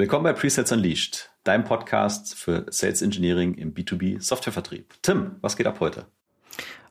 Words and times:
Willkommen 0.00 0.24
bei 0.24 0.32
Presets 0.32 0.72
Unleashed, 0.72 1.28
deinem 1.44 1.64
Podcast 1.64 2.34
für 2.34 2.64
Sales 2.70 3.02
Engineering 3.02 3.52
im 3.52 3.74
B2B 3.74 4.18
Softwarevertrieb. 4.18 4.94
Tim, 5.02 5.32
was 5.42 5.58
geht 5.58 5.66
ab 5.66 5.78
heute? 5.80 6.06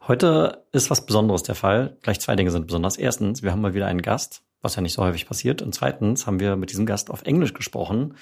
Heute 0.07 0.63
ist 0.73 0.91
was 0.91 1.07
Besonderes 1.07 1.41
der 1.41 1.55
Fall. 1.55 1.97
Gleich 2.03 2.19
zwei 2.19 2.35
Dinge 2.35 2.51
sind 2.51 2.67
besonders. 2.67 2.97
Erstens, 2.97 3.41
wir 3.41 3.51
haben 3.51 3.61
mal 3.61 3.73
wieder 3.73 3.87
einen 3.87 4.03
Gast, 4.03 4.43
was 4.61 4.75
ja 4.75 4.83
nicht 4.83 4.93
so 4.93 5.03
häufig 5.03 5.25
passiert. 5.25 5.63
Und 5.63 5.73
zweitens 5.73 6.27
haben 6.27 6.39
wir 6.39 6.55
mit 6.55 6.69
diesem 6.69 6.85
Gast 6.85 7.09
auf 7.09 7.23
Englisch 7.23 7.55
gesprochen. 7.55 8.13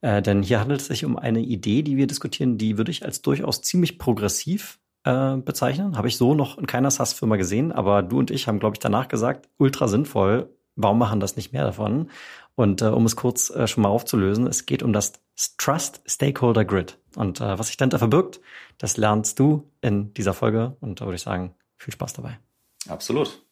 Äh, 0.00 0.22
denn 0.22 0.44
hier 0.44 0.60
handelt 0.60 0.80
es 0.80 0.86
sich 0.86 1.04
um 1.04 1.18
eine 1.18 1.40
Idee, 1.40 1.82
die 1.82 1.96
wir 1.96 2.06
diskutieren, 2.06 2.56
die 2.56 2.78
würde 2.78 2.92
ich 2.92 3.04
als 3.04 3.22
durchaus 3.22 3.62
ziemlich 3.62 3.98
progressiv 3.98 4.78
äh, 5.02 5.38
bezeichnen. 5.38 5.96
Habe 5.96 6.06
ich 6.06 6.16
so 6.16 6.34
noch 6.34 6.56
in 6.56 6.68
keiner 6.68 6.92
SaaS-Firma 6.92 7.34
gesehen, 7.34 7.72
aber 7.72 8.04
du 8.04 8.20
und 8.20 8.30
ich 8.30 8.46
haben, 8.46 8.60
glaube 8.60 8.76
ich, 8.76 8.78
danach 8.78 9.08
gesagt, 9.08 9.48
ultra 9.58 9.88
sinnvoll. 9.88 10.50
Warum 10.76 10.98
machen 10.98 11.20
das 11.20 11.36
nicht 11.36 11.52
mehr 11.52 11.64
davon? 11.64 12.10
Und 12.56 12.80
äh, 12.80 12.86
um 12.86 13.04
es 13.04 13.16
kurz 13.16 13.50
äh, 13.50 13.66
schon 13.66 13.82
mal 13.82 13.90
aufzulösen, 13.90 14.46
es 14.46 14.64
geht 14.64 14.82
um 14.82 14.94
das 14.94 15.12
Trust 15.58 16.00
Stakeholder 16.06 16.64
Grid. 16.64 16.98
Und 17.14 17.40
äh, 17.40 17.58
was 17.58 17.66
sich 17.66 17.76
dahinter 17.76 17.98
verbirgt, 17.98 18.40
das 18.78 18.96
lernst 18.96 19.38
du 19.38 19.70
in 19.82 20.14
dieser 20.14 20.32
Folge. 20.32 20.74
Und 20.80 21.00
da 21.00 21.04
würde 21.04 21.16
ich 21.16 21.22
sagen, 21.22 21.54
viel 21.76 21.92
Spaß 21.92 22.14
dabei. 22.14 22.38
Absolut. 22.88 23.42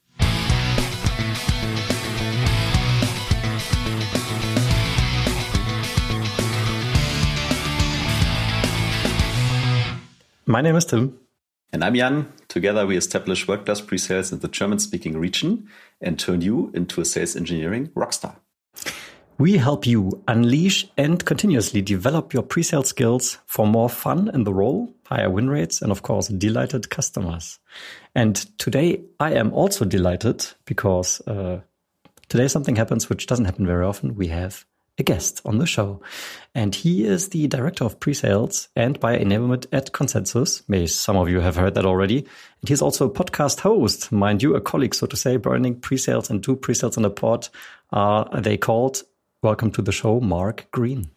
My 10.47 10.63
name 10.63 10.79
is 10.79 10.87
Tim. 10.87 11.19
And 11.73 11.83
I'm 11.83 11.95
Jan. 11.95 12.27
Together 12.49 12.89
we 12.89 12.97
establish 12.97 13.49
Workplace 13.49 13.83
pre-sales 13.83 14.33
in 14.33 14.41
the 14.41 14.49
German-speaking 14.49 15.19
region 15.19 15.69
and 16.01 16.19
turn 16.19 16.41
you 16.41 16.71
into 16.73 17.03
a 17.03 17.05
sales 17.05 17.37
engineering 17.37 17.91
rockstar. 17.95 18.37
We 19.37 19.57
help 19.57 19.85
you 19.85 20.23
unleash 20.29 20.87
and 20.97 21.25
continuously 21.25 21.83
develop 21.83 22.33
your 22.33 22.45
pre-sale 22.45 22.85
skills 22.85 23.39
for 23.47 23.67
more 23.67 23.89
fun 23.89 24.31
in 24.33 24.45
the 24.45 24.55
role, 24.55 24.95
higher 25.07 25.29
win 25.29 25.51
rates, 25.51 25.83
and 25.83 25.91
of 25.91 26.03
course, 26.03 26.29
delighted 26.29 26.89
customers. 26.89 27.59
And 28.15 28.37
today 28.59 29.03
I 29.19 29.33
am 29.33 29.53
also 29.53 29.85
delighted 29.85 30.47
because 30.67 31.21
uh, 31.27 31.61
today 32.29 32.47
something 32.47 32.77
happens 32.77 33.09
which 33.09 33.27
doesn't 33.27 33.47
happen 33.47 33.67
very 33.67 33.85
often. 33.85 34.15
We 34.15 34.29
have 34.29 34.65
a 34.99 35.03
guest 35.03 35.41
on 35.45 35.59
the 35.59 35.67
show. 35.67 36.01
And 36.55 36.73
he 36.73 37.05
is 37.05 37.31
the 37.31 37.49
director 37.49 37.83
of 37.83 37.99
pre-sales 37.99 38.69
and 38.77 39.01
buyer 39.01 39.19
enablement 39.19 39.67
at 39.73 39.93
Consensus. 39.93 40.63
May 40.69 40.87
some 40.87 41.17
of 41.17 41.29
you 41.29 41.41
have 41.41 41.57
heard 41.57 41.75
that 41.75 41.87
already. 41.87 42.19
And 42.19 42.69
he's 42.69 42.83
also 42.83 43.09
a 43.09 43.13
podcast 43.13 43.59
host, 43.61 44.13
mind 44.13 44.45
you, 44.45 44.55
a 44.55 44.61
colleague, 44.61 44.95
so 44.95 45.09
to 45.09 45.17
say, 45.17 45.37
burning 45.37 45.81
pre-sales 45.81 46.31
and 46.31 46.41
two 46.41 46.55
pre-sales 46.55 46.97
on 46.97 47.05
a 47.05 47.11
pod. 47.11 47.49
Are 47.91 48.41
they 48.41 48.57
called 48.57 49.03
Welcome 49.45 49.73
to 49.73 49.83
the 49.83 49.93
show, 49.93 50.21
Mark 50.21 50.69
Green. 50.71 51.11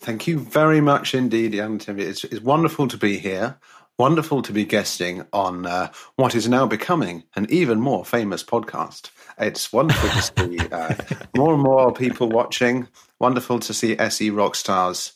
Thank 0.00 0.26
you 0.26 0.38
very 0.38 0.82
much 0.82 1.14
indeed, 1.14 1.52
Jan 1.52 1.78
Tim. 1.78 1.98
It's, 1.98 2.24
it's 2.24 2.42
wonderful 2.42 2.86
to 2.88 2.98
be 2.98 3.16
here. 3.16 3.58
Wonderful 3.98 4.42
to 4.42 4.52
be 4.52 4.66
guesting 4.66 5.24
on 5.32 5.64
uh, 5.64 5.90
what 6.16 6.34
is 6.34 6.46
now 6.46 6.66
becoming 6.66 7.24
an 7.36 7.46
even 7.48 7.80
more 7.80 8.04
famous 8.04 8.44
podcast. 8.44 9.08
It's 9.38 9.72
wonderful 9.72 10.10
to 10.10 10.22
see 10.22 10.58
uh, 10.70 10.94
more 11.34 11.54
and 11.54 11.62
more 11.62 11.90
people 11.90 12.28
watching. 12.28 12.86
Wonderful 13.18 13.60
to 13.60 13.72
see 13.72 13.98
SE 13.98 14.28
rock 14.28 14.56
stars, 14.56 15.14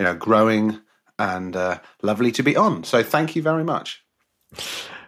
you 0.00 0.06
know, 0.06 0.14
growing 0.14 0.80
and 1.18 1.54
uh, 1.54 1.78
lovely 2.00 2.32
to 2.32 2.42
be 2.42 2.56
on. 2.56 2.84
So 2.84 3.02
thank 3.02 3.36
you 3.36 3.42
very 3.42 3.64
much. 3.64 4.02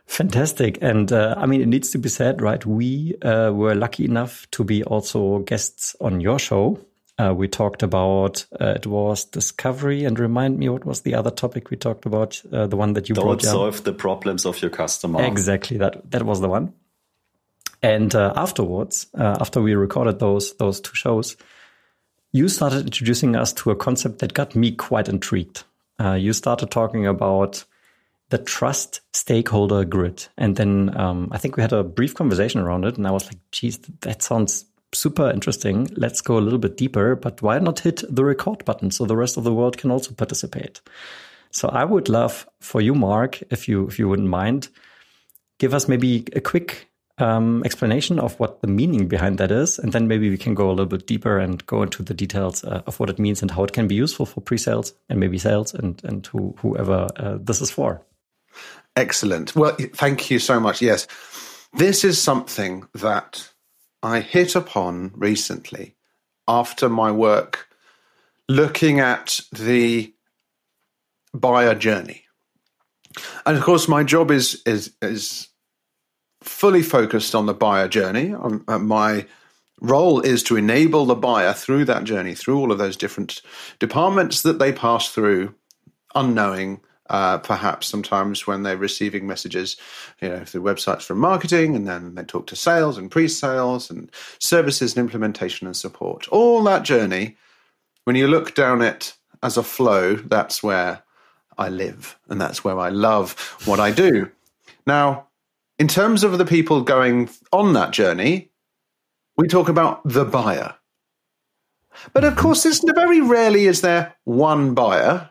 Fantastic. 0.04 0.76
And 0.82 1.10
uh, 1.12 1.34
I 1.38 1.46
mean, 1.46 1.62
it 1.62 1.68
needs 1.68 1.88
to 1.92 1.98
be 1.98 2.10
said, 2.10 2.42
right? 2.42 2.66
We 2.66 3.14
uh, 3.22 3.52
were 3.54 3.74
lucky 3.74 4.04
enough 4.04 4.46
to 4.50 4.64
be 4.64 4.82
also 4.82 5.38
guests 5.38 5.96
on 5.98 6.20
your 6.20 6.38
show. 6.38 6.78
Uh, 7.20 7.34
we 7.34 7.48
talked 7.48 7.82
about 7.82 8.46
uh, 8.60 8.72
it 8.76 8.86
was 8.86 9.24
discovery, 9.26 10.04
and 10.04 10.18
remind 10.18 10.58
me 10.58 10.68
what 10.70 10.86
was 10.86 11.02
the 11.02 11.14
other 11.14 11.30
topic 11.30 11.68
we 11.70 11.76
talked 11.76 12.06
about? 12.06 12.40
Uh, 12.50 12.66
the 12.66 12.76
one 12.76 12.94
that 12.94 13.08
you 13.08 13.14
Don't 13.14 13.42
solve 13.42 13.84
the 13.84 13.92
problems 13.92 14.46
of 14.46 14.62
your 14.62 14.70
customer. 14.70 15.22
Exactly 15.22 15.76
that. 15.78 16.10
That 16.10 16.22
was 16.22 16.40
the 16.40 16.48
one. 16.48 16.72
And 17.82 18.14
uh, 18.14 18.32
afterwards, 18.36 19.06
uh, 19.18 19.36
after 19.38 19.60
we 19.60 19.74
recorded 19.74 20.18
those 20.18 20.54
those 20.54 20.80
two 20.80 20.94
shows, 20.94 21.36
you 22.32 22.48
started 22.48 22.86
introducing 22.86 23.36
us 23.36 23.52
to 23.54 23.70
a 23.70 23.76
concept 23.76 24.20
that 24.20 24.32
got 24.32 24.56
me 24.56 24.72
quite 24.72 25.08
intrigued. 25.08 25.64
Uh, 25.98 26.12
you 26.12 26.32
started 26.32 26.70
talking 26.70 27.06
about 27.06 27.64
the 28.30 28.38
trust 28.38 29.00
stakeholder 29.12 29.84
grid, 29.84 30.26
and 30.38 30.56
then 30.56 30.96
um, 30.96 31.28
I 31.32 31.38
think 31.38 31.56
we 31.56 31.62
had 31.62 31.74
a 31.74 31.84
brief 31.84 32.14
conversation 32.14 32.60
around 32.60 32.86
it, 32.86 32.96
and 32.96 33.06
I 33.06 33.10
was 33.10 33.26
like, 33.26 33.38
"Geez, 33.52 33.78
that 34.00 34.22
sounds 34.22 34.64
super 34.92 35.30
interesting. 35.30 35.88
Let's 35.96 36.20
go 36.20 36.38
a 36.38 36.40
little 36.40 36.58
bit 36.58 36.76
deeper, 36.76 37.16
but 37.16 37.42
why 37.42 37.58
not 37.58 37.80
hit 37.80 38.02
the 38.08 38.24
record 38.24 38.64
button 38.64 38.90
so 38.90 39.04
the 39.04 39.16
rest 39.16 39.36
of 39.36 39.44
the 39.44 39.54
world 39.54 39.78
can 39.78 39.90
also 39.90 40.12
participate? 40.12 40.80
So 41.50 41.68
I 41.68 41.84
would 41.84 42.08
love 42.08 42.48
for 42.60 42.80
you, 42.80 42.94
Mark, 42.94 43.42
if 43.50 43.68
you 43.68 43.86
if 43.88 43.98
you 43.98 44.08
wouldn't 44.08 44.28
mind, 44.28 44.68
give 45.58 45.74
us 45.74 45.88
maybe 45.88 46.24
a 46.34 46.40
quick 46.40 46.88
um, 47.18 47.62
explanation 47.64 48.18
of 48.18 48.38
what 48.40 48.60
the 48.60 48.66
meaning 48.66 49.08
behind 49.08 49.38
that 49.38 49.50
is, 49.50 49.78
and 49.78 49.92
then 49.92 50.08
maybe 50.08 50.30
we 50.30 50.38
can 50.38 50.54
go 50.54 50.68
a 50.68 50.72
little 50.72 50.86
bit 50.86 51.06
deeper 51.06 51.38
and 51.38 51.64
go 51.66 51.82
into 51.82 52.02
the 52.02 52.14
details 52.14 52.64
uh, 52.64 52.82
of 52.86 52.98
what 53.00 53.10
it 53.10 53.18
means 53.18 53.42
and 53.42 53.50
how 53.50 53.64
it 53.64 53.72
can 53.72 53.88
be 53.88 53.94
useful 53.94 54.26
for 54.26 54.40
pre-sales 54.40 54.94
and 55.08 55.20
maybe 55.20 55.38
sales 55.38 55.74
and 55.74 56.02
and 56.04 56.26
who, 56.26 56.54
whoever 56.58 57.08
uh, 57.16 57.38
this 57.40 57.60
is 57.60 57.70
for. 57.70 58.00
Excellent. 58.96 59.54
Well, 59.54 59.76
thank 59.94 60.30
you 60.30 60.38
so 60.38 60.58
much. 60.60 60.82
Yes, 60.82 61.06
this 61.74 62.04
is 62.04 62.20
something 62.20 62.86
that 62.94 63.50
I 64.02 64.20
hit 64.20 64.54
upon 64.56 65.12
recently 65.14 65.96
after 66.48 66.88
my 66.88 67.10
work 67.12 67.68
looking 68.48 68.98
at 68.98 69.40
the 69.52 70.14
buyer 71.32 71.74
journey. 71.74 72.24
And 73.44 73.56
of 73.56 73.62
course, 73.62 73.88
my 73.88 74.02
job 74.02 74.30
is 74.30 74.62
is 74.66 74.92
is 75.02 75.48
fully 76.42 76.82
focused 76.82 77.34
on 77.34 77.46
the 77.46 77.54
buyer 77.54 77.88
journey. 77.88 78.32
Um, 78.32 78.64
uh, 78.66 78.78
my 78.78 79.26
role 79.80 80.20
is 80.20 80.42
to 80.44 80.56
enable 80.56 81.06
the 81.06 81.14
buyer 81.14 81.52
through 81.52 81.84
that 81.86 82.04
journey, 82.04 82.34
through 82.34 82.58
all 82.58 82.72
of 82.72 82.78
those 82.78 82.96
different 82.96 83.42
departments 83.78 84.42
that 84.42 84.58
they 84.58 84.72
pass 84.72 85.08
through, 85.08 85.54
unknowing 86.14 86.80
uh, 87.10 87.38
perhaps 87.38 87.88
sometimes 87.88 88.46
when 88.46 88.62
they're 88.62 88.76
receiving 88.76 89.26
messages, 89.26 89.76
you 90.22 90.28
know, 90.28 90.44
through 90.44 90.62
websites 90.62 91.02
from 91.02 91.18
marketing, 91.18 91.74
and 91.74 91.86
then 91.86 92.14
they 92.14 92.22
talk 92.22 92.46
to 92.46 92.56
sales 92.56 92.96
and 92.96 93.10
pre-sales 93.10 93.90
and 93.90 94.10
services 94.38 94.96
and 94.96 95.04
implementation 95.04 95.66
and 95.66 95.76
support. 95.76 96.28
All 96.28 96.62
that 96.64 96.84
journey, 96.84 97.36
when 98.04 98.16
you 98.16 98.28
look 98.28 98.54
down 98.54 98.80
it 98.80 99.14
as 99.42 99.56
a 99.56 99.62
flow, 99.62 100.14
that's 100.14 100.62
where 100.62 101.02
I 101.58 101.68
live, 101.68 102.18
and 102.28 102.40
that's 102.40 102.64
where 102.64 102.78
I 102.78 102.88
love 102.88 103.32
what 103.64 103.80
I 103.80 103.90
do. 103.90 104.30
Now, 104.86 105.26
in 105.78 105.88
terms 105.88 106.22
of 106.22 106.38
the 106.38 106.44
people 106.44 106.82
going 106.82 107.28
on 107.52 107.72
that 107.72 107.90
journey, 107.90 108.50
we 109.36 109.48
talk 109.48 109.68
about 109.68 110.00
the 110.04 110.24
buyer. 110.24 110.74
But 112.12 112.24
of 112.24 112.36
course, 112.36 112.62
there's 112.62 112.82
very 112.94 113.20
rarely 113.20 113.66
is 113.66 113.80
there 113.80 114.14
one 114.24 114.74
buyer. 114.74 115.28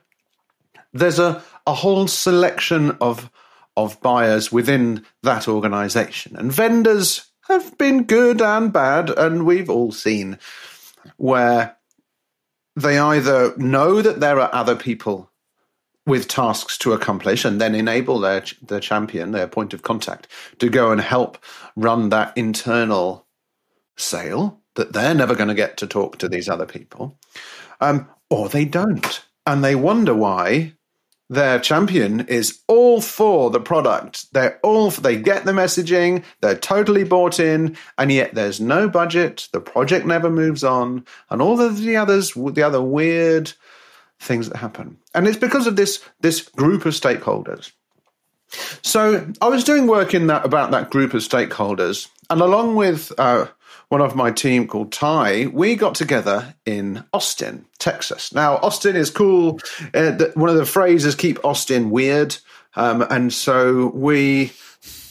There's 0.92 1.20
a 1.20 1.42
a 1.70 1.74
whole 1.74 2.08
selection 2.08 2.98
of 3.00 3.30
of 3.78 4.02
buyers 4.02 4.52
within 4.52 5.06
that 5.24 5.48
organization. 5.48 6.36
And 6.36 6.52
vendors 6.52 7.28
have 7.48 7.78
been 7.78 8.04
good 8.04 8.42
and 8.42 8.74
bad, 8.74 9.10
and 9.12 9.46
we've 9.46 9.70
all 9.70 9.92
seen 9.92 10.38
where 11.18 11.78
they 12.76 12.98
either 12.98 13.56
know 13.58 14.02
that 14.02 14.20
there 14.20 14.40
are 14.40 14.54
other 14.54 14.76
people 14.76 15.32
with 16.06 16.28
tasks 16.28 16.78
to 16.80 16.94
accomplish 16.94 17.46
and 17.46 17.62
then 17.62 17.76
enable 17.76 18.20
their 18.20 18.44
their 18.64 18.80
champion, 18.80 19.32
their 19.32 19.48
point 19.48 19.74
of 19.74 19.84
contact, 19.84 20.28
to 20.58 20.70
go 20.70 20.92
and 20.92 21.02
help 21.02 21.38
run 21.76 22.10
that 22.10 22.36
internal 22.36 23.28
sale 23.96 24.60
that 24.76 24.94
they're 24.94 25.14
never 25.14 25.36
going 25.36 25.50
to 25.50 25.54
get 25.54 25.78
to 25.78 25.88
talk 25.88 26.18
to 26.18 26.28
these 26.28 26.50
other 26.50 26.66
people, 26.66 27.16
um, 27.80 28.10
or 28.32 28.50
they 28.50 28.66
don't, 28.66 29.24
and 29.46 29.64
they 29.64 29.76
wonder 29.76 30.16
why 30.16 30.74
their 31.30 31.60
champion 31.60 32.22
is 32.22 32.60
all 32.68 33.02
for 33.02 33.52
the 33.52 33.60
product. 33.60 34.34
They're 34.34 34.60
all 34.64 34.90
for, 34.90 35.02
they 35.02 35.16
get 35.16 35.46
the 35.46 35.52
messaging, 35.52 36.24
they're 36.42 36.58
totally 36.58 37.04
bought 37.04 37.40
in, 37.40 37.78
and 37.98 38.12
yet 38.12 38.34
there's 38.34 38.60
no 38.60 38.90
budget. 38.90 39.48
The 39.54 39.62
project 39.62 40.06
never 40.06 40.30
moves 40.30 40.64
on, 40.64 41.06
and 41.30 41.42
all 41.42 41.62
of 41.62 41.78
the 41.80 41.96
others, 41.96 42.34
the 42.34 42.64
other 42.64 42.82
weird 42.82 43.54
things 44.20 44.50
that 44.50 44.58
happen. 44.58 44.98
And 45.14 45.28
it's 45.28 45.38
because 45.38 45.68
of 45.68 45.76
this 45.76 46.04
this 46.20 46.42
group 46.42 46.86
of 46.86 46.94
stakeholders. 46.94 47.72
So 48.82 49.32
I 49.42 49.48
was 49.48 49.64
doing 49.64 49.86
work 49.86 50.16
in 50.16 50.28
that 50.28 50.44
about 50.44 50.72
that 50.72 50.90
group 50.90 51.14
of 51.14 51.22
stakeholders, 51.22 52.08
and 52.32 52.42
along 52.42 52.76
with 52.76 53.12
uh, 53.20 53.46
one 53.90 54.02
of 54.02 54.16
my 54.16 54.32
team 54.32 54.68
called 54.68 54.92
Ty, 54.92 55.48
we 55.48 55.76
got 55.76 55.96
together 55.96 56.54
in 56.66 57.04
Austin, 57.12 57.66
Texas. 57.80 58.34
Now, 58.34 58.58
Austin 58.58 58.96
is 58.96 59.10
cool. 59.10 59.60
Uh, 59.94 60.12
the, 60.12 60.32
one 60.36 60.50
of 60.50 60.56
the 60.56 60.66
phrases 60.66 61.16
keep 61.16 61.44
Austin 61.44 61.90
weird. 61.90 62.38
Um, 62.76 63.02
and 63.10 63.34
so 63.34 63.88
we 63.88 64.52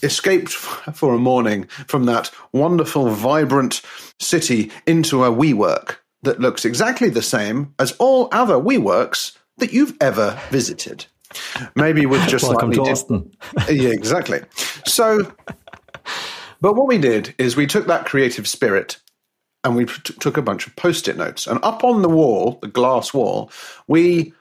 escaped 0.02 0.50
for 0.94 1.12
a 1.14 1.18
morning 1.18 1.64
from 1.88 2.04
that 2.04 2.30
wonderful, 2.52 3.10
vibrant 3.10 3.82
city 4.20 4.70
into 4.86 5.24
a 5.24 5.30
WeWork 5.30 5.96
that 6.22 6.40
looks 6.40 6.64
exactly 6.64 7.08
the 7.08 7.22
same 7.22 7.74
as 7.80 7.92
all 7.98 8.28
other 8.30 8.54
WeWorks 8.54 9.36
that 9.58 9.72
you've 9.72 9.96
ever 10.00 10.40
visited. 10.50 11.06
Maybe 11.74 12.06
with 12.06 12.26
just 12.28 12.44
Welcome 12.48 12.72
slightly 12.72 12.76
to 12.76 12.84
di- 12.84 12.90
Austin. 12.92 13.30
yeah, 13.68 13.90
exactly. 13.90 14.40
So, 14.86 15.32
but 16.60 16.74
what 16.74 16.88
we 16.88 16.98
did 16.98 17.34
is 17.38 17.56
we 17.56 17.66
took 17.66 17.86
that 17.86 18.06
creative 18.06 18.48
spirit 18.48 18.98
and 19.64 19.76
we 19.76 19.86
t- 19.86 20.14
took 20.20 20.36
a 20.36 20.42
bunch 20.42 20.66
of 20.66 20.76
post-it 20.76 21.16
notes, 21.16 21.46
and 21.46 21.58
up 21.62 21.84
on 21.84 22.02
the 22.02 22.08
wall, 22.08 22.58
the 22.62 22.68
glass 22.68 23.12
wall, 23.12 23.50
we 23.86 24.32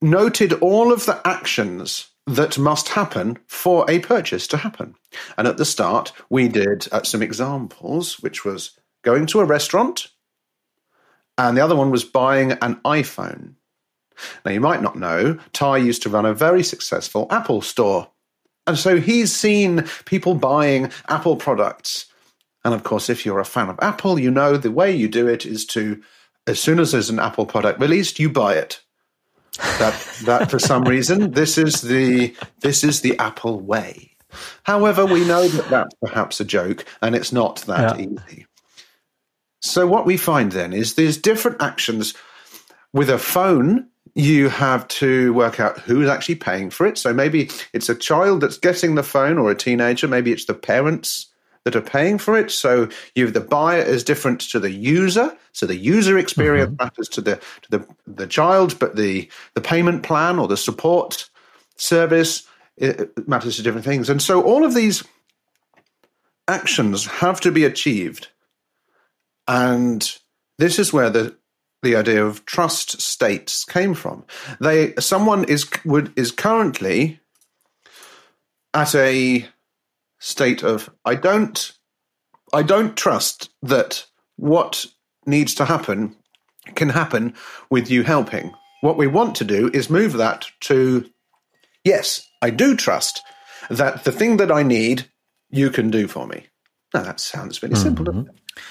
noted 0.00 0.54
all 0.54 0.92
of 0.92 1.06
the 1.06 1.20
actions 1.26 2.08
that 2.26 2.58
must 2.58 2.88
happen 2.90 3.38
for 3.46 3.84
a 3.90 3.98
purchase 3.98 4.46
to 4.46 4.56
happen. 4.56 4.94
And 5.36 5.46
at 5.46 5.56
the 5.56 5.64
start, 5.64 6.12
we 6.30 6.48
did 6.48 6.88
uh, 6.92 7.02
some 7.02 7.22
examples, 7.22 8.20
which 8.20 8.44
was 8.44 8.78
going 9.02 9.26
to 9.26 9.40
a 9.40 9.44
restaurant, 9.44 10.08
and 11.36 11.56
the 11.56 11.64
other 11.64 11.76
one 11.76 11.90
was 11.90 12.04
buying 12.04 12.52
an 12.52 12.76
iPhone. 12.84 13.54
Now, 14.44 14.52
you 14.52 14.60
might 14.60 14.82
not 14.82 14.96
know, 14.96 15.38
Ty 15.52 15.78
used 15.78 16.02
to 16.02 16.10
run 16.10 16.26
a 16.26 16.34
very 16.34 16.62
successful 16.62 17.26
Apple 17.30 17.62
store. 17.62 18.08
And 18.66 18.78
so 18.78 19.00
he's 19.00 19.34
seen 19.34 19.84
people 20.04 20.34
buying 20.34 20.90
Apple 21.08 21.36
products. 21.36 22.06
And 22.64 22.74
of 22.74 22.84
course, 22.84 23.10
if 23.10 23.26
you're 23.26 23.40
a 23.40 23.44
fan 23.44 23.68
of 23.68 23.78
Apple, 23.82 24.18
you 24.18 24.30
know 24.30 24.56
the 24.56 24.70
way 24.70 24.94
you 24.94 25.08
do 25.08 25.26
it 25.26 25.44
is 25.44 25.66
to, 25.66 26.00
as 26.46 26.60
soon 26.60 26.78
as 26.78 26.92
there's 26.92 27.10
an 27.10 27.18
Apple 27.18 27.46
product 27.46 27.80
released, 27.80 28.20
you 28.20 28.30
buy 28.30 28.54
it. 28.54 28.80
That, 29.58 29.94
that 30.24 30.50
for 30.50 30.58
some 30.58 30.84
reason, 30.84 31.32
this 31.32 31.58
is 31.58 31.82
the 31.82 32.34
this 32.60 32.82
is 32.82 33.02
the 33.02 33.18
Apple 33.18 33.60
way. 33.60 34.12
However, 34.62 35.04
we 35.04 35.26
know 35.26 35.46
that 35.46 35.68
that's 35.68 35.94
perhaps 36.00 36.40
a 36.40 36.44
joke, 36.44 36.86
and 37.02 37.14
it's 37.14 37.32
not 37.32 37.56
that 37.66 37.98
Yeah. 37.98 38.06
easy. 38.06 38.46
So 39.60 39.86
what 39.86 40.06
we 40.06 40.16
find 40.16 40.52
then 40.52 40.72
is 40.72 40.94
there's 40.94 41.18
different 41.18 41.60
actions 41.62 42.14
with 42.94 43.10
a 43.10 43.18
phone 43.18 43.88
you 44.14 44.48
have 44.48 44.86
to 44.88 45.32
work 45.32 45.58
out 45.58 45.78
who's 45.80 46.08
actually 46.08 46.34
paying 46.34 46.70
for 46.70 46.86
it. 46.86 46.98
So 46.98 47.12
maybe 47.12 47.50
it's 47.72 47.88
a 47.88 47.94
child 47.94 48.42
that's 48.42 48.58
getting 48.58 48.94
the 48.94 49.02
phone 49.02 49.38
or 49.38 49.50
a 49.50 49.54
teenager. 49.54 50.06
Maybe 50.06 50.32
it's 50.32 50.44
the 50.44 50.54
parents 50.54 51.28
that 51.64 51.76
are 51.76 51.80
paying 51.80 52.18
for 52.18 52.36
it. 52.36 52.50
So 52.50 52.88
you 53.14 53.30
the 53.30 53.40
buyer 53.40 53.82
is 53.82 54.04
different 54.04 54.40
to 54.42 54.58
the 54.58 54.70
user. 54.70 55.36
So 55.52 55.66
the 55.66 55.76
user 55.76 56.18
experience 56.18 56.72
mm-hmm. 56.72 56.84
matters 56.84 57.08
to 57.10 57.20
the 57.20 57.36
to 57.36 57.70
the 57.70 57.86
the 58.06 58.26
child 58.26 58.78
but 58.78 58.96
the 58.96 59.30
the 59.54 59.60
payment 59.60 60.02
plan 60.02 60.38
or 60.38 60.48
the 60.48 60.56
support 60.56 61.28
service 61.76 62.46
matters 63.26 63.56
to 63.56 63.62
different 63.62 63.84
things. 63.84 64.10
And 64.10 64.20
so 64.20 64.42
all 64.42 64.64
of 64.64 64.74
these 64.74 65.04
actions 66.48 67.06
have 67.06 67.40
to 67.42 67.52
be 67.52 67.64
achieved. 67.64 68.28
And 69.46 70.18
this 70.58 70.78
is 70.78 70.92
where 70.92 71.10
the 71.10 71.36
the 71.82 71.96
idea 71.96 72.24
of 72.24 72.44
trust 72.46 73.00
states 73.00 73.64
came 73.64 73.94
from. 73.94 74.24
They 74.60 74.94
someone 74.98 75.44
is 75.44 75.68
would 75.84 76.12
is 76.16 76.30
currently 76.30 77.20
at 78.72 78.94
a 78.94 79.46
state 80.20 80.62
of 80.62 80.90
I 81.04 81.16
don't 81.16 81.72
I 82.52 82.62
don't 82.62 82.96
trust 82.96 83.50
that 83.62 84.06
what 84.36 84.86
needs 85.26 85.54
to 85.54 85.64
happen 85.64 86.16
can 86.74 86.90
happen 86.90 87.34
with 87.70 87.90
you 87.90 88.04
helping. 88.04 88.52
What 88.80 88.96
we 88.96 89.06
want 89.06 89.34
to 89.36 89.44
do 89.44 89.70
is 89.74 89.90
move 89.90 90.14
that 90.14 90.46
to 90.62 91.08
yes, 91.84 92.28
I 92.40 92.50
do 92.50 92.76
trust 92.76 93.22
that 93.70 94.04
the 94.04 94.12
thing 94.12 94.36
that 94.36 94.52
I 94.52 94.62
need 94.62 95.10
you 95.50 95.70
can 95.70 95.90
do 95.90 96.06
for 96.06 96.26
me. 96.26 96.46
Now 96.94 97.02
that 97.02 97.20
sounds 97.20 97.62
really 97.62 97.74
simple. 97.74 98.04
Doesn't 98.04 98.26
mm-hmm. 98.26 98.30
it? 98.30 98.62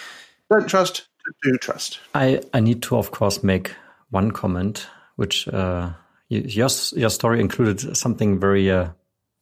Don't 0.49 0.67
trust, 0.67 1.07
do 1.44 1.50
you 1.51 1.57
trust. 1.57 2.00
I, 2.13 2.42
I 2.54 2.60
need 2.60 2.81
to, 2.83 2.98
of 2.98 3.12
course, 3.12 3.44
make 3.44 3.72
one 4.10 4.31
comment, 4.31 4.88
which 5.16 5.48
uh, 5.48 5.92
your, 6.30 6.69
your 6.95 7.10
story 7.10 7.39
included 7.39 7.95
something 7.98 8.39
very 8.39 8.69
uh, 8.72 8.89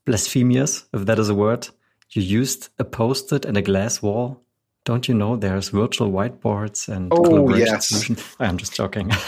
blasphemous, 0.06 0.86
if 0.94 1.06
that 1.06 1.20
is 1.20 1.30
a 1.30 1.36
word. 1.36 1.68
You 2.12 2.22
used 2.24 2.70
a 2.80 2.84
post 2.84 3.32
it 3.34 3.46
and 3.46 3.56
a 3.58 3.62
glass 3.62 4.02
wall. 4.02 4.42
Don't 4.86 5.08
you 5.08 5.14
know 5.14 5.36
there's 5.36 5.70
virtual 5.70 6.10
whiteboards 6.12 6.88
and 6.88 7.12
Oh, 7.14 7.22
collaboration 7.22 7.68
yes. 8.16 8.34
I'm 8.40 8.58
just 8.58 8.74
joking. 8.74 9.10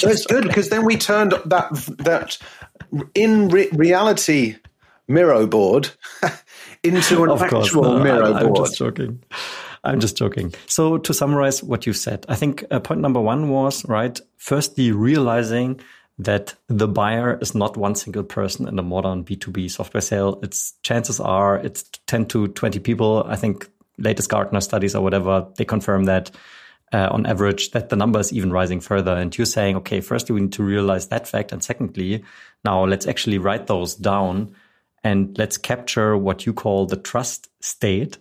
That's 0.00 0.26
good 0.26 0.44
because 0.44 0.70
then 0.70 0.84
we 0.84 0.96
turned 0.96 1.32
that 1.44 1.68
that 1.98 2.38
in 3.14 3.48
re- 3.50 3.68
reality 3.72 4.56
Miro 5.06 5.46
board 5.46 5.90
into 6.82 7.22
an 7.22 7.30
of 7.30 7.38
course, 7.48 7.66
actual 7.68 7.82
no, 7.82 7.98
Miro 8.02 8.32
I, 8.32 8.40
I'm 8.40 8.46
board. 8.48 8.66
just 8.66 8.78
joking. 8.78 9.22
I'm 9.84 10.00
just 10.00 10.16
joking. 10.16 10.54
So 10.66 10.98
to 10.98 11.12
summarize 11.12 11.62
what 11.62 11.86
you 11.86 11.92
said, 11.92 12.24
I 12.28 12.36
think 12.36 12.64
uh, 12.70 12.80
point 12.80 13.00
number 13.00 13.20
one 13.20 13.48
was 13.48 13.84
right. 13.88 14.18
Firstly, 14.36 14.92
realizing 14.92 15.80
that 16.18 16.54
the 16.68 16.86
buyer 16.86 17.38
is 17.40 17.54
not 17.54 17.76
one 17.76 17.94
single 17.94 18.22
person 18.22 18.68
in 18.68 18.78
a 18.78 18.82
modern 18.82 19.24
B2B 19.24 19.70
software 19.70 20.00
sale. 20.00 20.38
It's 20.42 20.74
chances 20.82 21.18
are 21.18 21.56
it's 21.56 21.82
10 22.06 22.26
to 22.26 22.48
20 22.48 22.78
people. 22.80 23.24
I 23.26 23.36
think 23.36 23.68
latest 23.98 24.28
Gartner 24.28 24.60
studies 24.60 24.94
or 24.94 25.02
whatever, 25.02 25.46
they 25.56 25.64
confirm 25.64 26.04
that 26.04 26.30
uh, 26.92 27.08
on 27.10 27.26
average 27.26 27.70
that 27.70 27.88
the 27.88 27.96
number 27.96 28.20
is 28.20 28.32
even 28.32 28.52
rising 28.52 28.80
further. 28.80 29.12
And 29.12 29.36
you're 29.36 29.46
saying, 29.46 29.76
okay, 29.76 30.00
firstly, 30.00 30.34
we 30.34 30.42
need 30.42 30.52
to 30.52 30.62
realize 30.62 31.08
that 31.08 31.26
fact. 31.26 31.52
And 31.52 31.64
secondly, 31.64 32.22
now 32.64 32.84
let's 32.84 33.06
actually 33.06 33.38
write 33.38 33.66
those 33.66 33.94
down 33.94 34.54
and 35.02 35.36
let's 35.38 35.56
capture 35.56 36.16
what 36.16 36.46
you 36.46 36.52
call 36.52 36.86
the 36.86 36.96
trust 36.96 37.48
state 37.60 38.18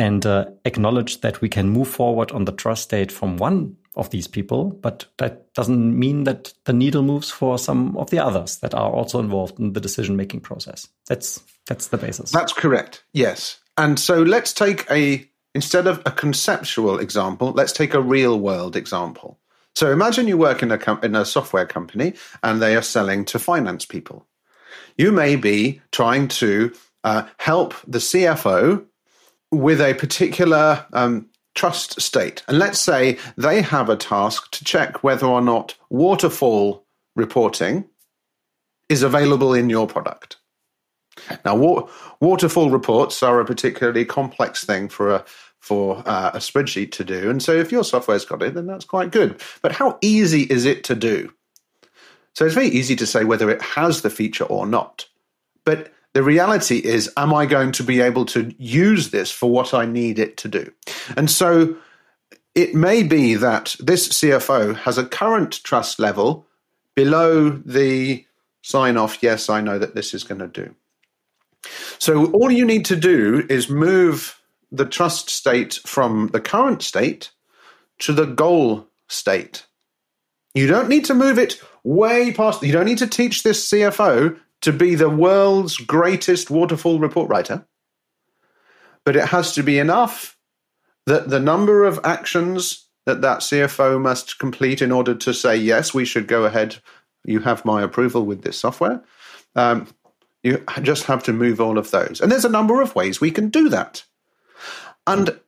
and 0.00 0.24
uh, 0.24 0.46
acknowledge 0.64 1.20
that 1.20 1.40
we 1.42 1.48
can 1.48 1.68
move 1.68 1.88
forward 1.88 2.32
on 2.32 2.46
the 2.46 2.52
trust 2.52 2.84
state 2.84 3.12
from 3.12 3.36
one 3.36 3.76
of 3.96 4.08
these 4.10 4.26
people, 4.26 4.70
but 4.70 5.04
that 5.18 5.52
doesn't 5.52 5.98
mean 5.98 6.24
that 6.24 6.54
the 6.64 6.72
needle 6.72 7.02
moves 7.02 7.30
for 7.30 7.58
some 7.58 7.96
of 7.98 8.08
the 8.08 8.18
others 8.18 8.56
that 8.58 8.74
are 8.74 8.90
also 8.90 9.18
involved 9.18 9.58
in 9.58 9.74
the 9.74 9.80
decision 9.80 10.16
making 10.16 10.40
process. 10.40 10.88
That's 11.06 11.42
that's 11.66 11.88
the 11.88 11.98
basis. 11.98 12.30
That's 12.30 12.52
correct. 12.52 13.04
Yes. 13.12 13.58
And 13.76 13.98
so 13.98 14.22
let's 14.22 14.54
take 14.54 14.90
a 14.90 15.28
instead 15.54 15.86
of 15.86 16.00
a 16.06 16.10
conceptual 16.10 16.98
example, 16.98 17.52
let's 17.52 17.72
take 17.72 17.92
a 17.92 18.00
real 18.00 18.40
world 18.40 18.76
example. 18.76 19.38
So 19.74 19.92
imagine 19.92 20.28
you 20.28 20.38
work 20.38 20.62
in 20.62 20.70
a 20.70 20.78
com- 20.78 21.00
in 21.02 21.14
a 21.14 21.24
software 21.24 21.66
company 21.66 22.14
and 22.42 22.62
they 22.62 22.74
are 22.74 22.82
selling 22.82 23.26
to 23.26 23.38
finance 23.38 23.84
people. 23.84 24.26
You 24.96 25.12
may 25.12 25.36
be 25.36 25.82
trying 25.92 26.28
to 26.28 26.72
uh, 27.04 27.26
help 27.38 27.74
the 27.86 27.98
CFO 27.98 28.86
with 29.50 29.80
a 29.80 29.94
particular 29.94 30.84
um, 30.92 31.28
trust 31.54 32.00
state. 32.00 32.42
And 32.48 32.58
let's 32.58 32.78
say 32.78 33.18
they 33.36 33.62
have 33.62 33.88
a 33.88 33.96
task 33.96 34.50
to 34.52 34.64
check 34.64 35.02
whether 35.02 35.26
or 35.26 35.40
not 35.40 35.74
waterfall 35.88 36.84
reporting 37.16 37.84
is 38.88 39.02
available 39.02 39.54
in 39.54 39.70
your 39.70 39.86
product. 39.86 40.36
Now, 41.44 41.56
wa- 41.56 41.88
waterfall 42.20 42.70
reports 42.70 43.22
are 43.22 43.40
a 43.40 43.44
particularly 43.44 44.04
complex 44.04 44.64
thing 44.64 44.88
for 44.88 45.14
a 45.14 45.24
for 45.58 46.02
uh, 46.06 46.30
a 46.32 46.38
spreadsheet 46.38 46.90
to 46.92 47.04
do, 47.04 47.28
and 47.28 47.42
so 47.42 47.52
if 47.52 47.70
your 47.70 47.84
software's 47.84 48.24
got 48.24 48.42
it, 48.42 48.54
then 48.54 48.66
that's 48.66 48.86
quite 48.86 49.10
good. 49.10 49.42
But 49.60 49.72
how 49.72 49.98
easy 50.00 50.44
is 50.44 50.64
it 50.64 50.84
to 50.84 50.94
do? 50.94 51.30
So 52.34 52.46
it's 52.46 52.54
very 52.54 52.68
easy 52.68 52.96
to 52.96 53.06
say 53.06 53.24
whether 53.24 53.50
it 53.50 53.60
has 53.60 54.00
the 54.00 54.08
feature 54.08 54.44
or 54.44 54.66
not. 54.66 55.06
But 55.66 55.92
the 56.12 56.22
reality 56.22 56.78
is, 56.78 57.10
am 57.16 57.32
I 57.32 57.46
going 57.46 57.72
to 57.72 57.82
be 57.82 58.00
able 58.00 58.24
to 58.26 58.52
use 58.58 59.10
this 59.10 59.30
for 59.30 59.50
what 59.50 59.72
I 59.72 59.86
need 59.86 60.18
it 60.18 60.36
to 60.38 60.48
do? 60.48 60.72
And 61.16 61.30
so 61.30 61.76
it 62.54 62.74
may 62.74 63.02
be 63.02 63.34
that 63.34 63.76
this 63.78 64.08
CFO 64.08 64.76
has 64.76 64.98
a 64.98 65.06
current 65.06 65.62
trust 65.62 65.98
level 65.98 66.46
below 66.96 67.50
the 67.50 68.24
sign 68.62 68.96
off, 68.96 69.22
yes, 69.22 69.48
I 69.48 69.60
know 69.60 69.78
that 69.78 69.94
this 69.94 70.12
is 70.12 70.24
going 70.24 70.40
to 70.40 70.48
do. 70.48 70.74
So 71.98 72.30
all 72.32 72.50
you 72.50 72.64
need 72.64 72.84
to 72.86 72.96
do 72.96 73.46
is 73.48 73.68
move 73.68 74.40
the 74.72 74.86
trust 74.86 75.30
state 75.30 75.74
from 75.86 76.28
the 76.28 76.40
current 76.40 76.82
state 76.82 77.30
to 78.00 78.12
the 78.12 78.26
goal 78.26 78.86
state. 79.08 79.66
You 80.54 80.66
don't 80.66 80.88
need 80.88 81.04
to 81.06 81.14
move 81.14 81.38
it 81.38 81.60
way 81.84 82.32
past. 82.32 82.62
You 82.62 82.72
don't 82.72 82.86
need 82.86 82.98
to 82.98 83.06
teach 83.06 83.42
this 83.42 83.70
CFO 83.70 84.38
to 84.62 84.72
be 84.72 84.94
the 84.94 85.10
world's 85.10 85.76
greatest 85.76 86.50
waterfall 86.50 86.98
report 86.98 87.28
writer. 87.30 87.66
But 89.04 89.16
it 89.16 89.26
has 89.26 89.54
to 89.54 89.62
be 89.62 89.78
enough 89.78 90.36
that 91.06 91.30
the 91.30 91.40
number 91.40 91.84
of 91.84 91.98
actions 92.04 92.86
that 93.06 93.22
that 93.22 93.40
CFO 93.40 94.00
must 94.00 94.38
complete 94.38 94.82
in 94.82 94.92
order 94.92 95.14
to 95.14 95.32
say, 95.32 95.56
yes, 95.56 95.94
we 95.94 96.04
should 96.04 96.28
go 96.28 96.44
ahead. 96.44 96.76
You 97.24 97.40
have 97.40 97.64
my 97.64 97.82
approval 97.82 98.24
with 98.26 98.42
this 98.42 98.58
software. 98.58 99.02
Um, 99.56 99.88
you 100.42 100.62
just 100.82 101.04
have 101.04 101.22
to 101.24 101.32
move 101.32 101.60
all 101.60 101.78
of 101.78 101.90
those. 101.90 102.20
And 102.20 102.30
there's 102.30 102.44
a 102.44 102.50
number 102.50 102.80
of 102.80 102.94
ways 102.94 103.20
we 103.20 103.30
can 103.30 103.48
do 103.48 103.68
that. 103.70 104.04
And 105.06 105.38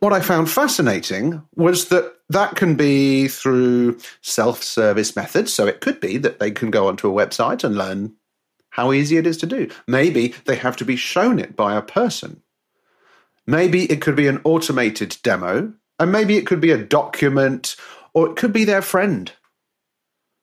what 0.00 0.12
I 0.12 0.20
found 0.20 0.50
fascinating 0.50 1.42
was 1.54 1.88
that 1.88 2.12
that 2.28 2.56
can 2.56 2.74
be 2.74 3.28
through 3.28 3.98
self 4.20 4.62
service 4.62 5.16
methods. 5.16 5.52
So 5.52 5.66
it 5.66 5.80
could 5.80 6.00
be 6.00 6.18
that 6.18 6.38
they 6.38 6.50
can 6.50 6.70
go 6.70 6.88
onto 6.88 7.08
a 7.08 7.26
website 7.26 7.64
and 7.64 7.76
learn 7.76 8.14
how 8.76 8.92
easy 8.92 9.16
it 9.16 9.26
is 9.26 9.38
to 9.38 9.46
do. 9.46 9.70
Maybe 9.88 10.34
they 10.44 10.56
have 10.56 10.76
to 10.78 10.84
be 10.84 10.96
shown 10.96 11.38
it 11.40 11.56
by 11.56 11.76
a 11.76 11.82
person. 11.82 12.42
Maybe 13.46 13.84
it 13.90 14.02
could 14.02 14.16
be 14.16 14.28
an 14.28 14.40
automated 14.44 15.16
demo 15.22 15.72
And 15.98 16.12
maybe 16.12 16.36
it 16.36 16.46
could 16.46 16.60
be 16.60 16.72
a 16.72 16.84
document 16.84 17.76
or 18.14 18.28
it 18.30 18.36
could 18.36 18.52
be 18.52 18.64
their 18.66 18.82
friend. 18.82 19.32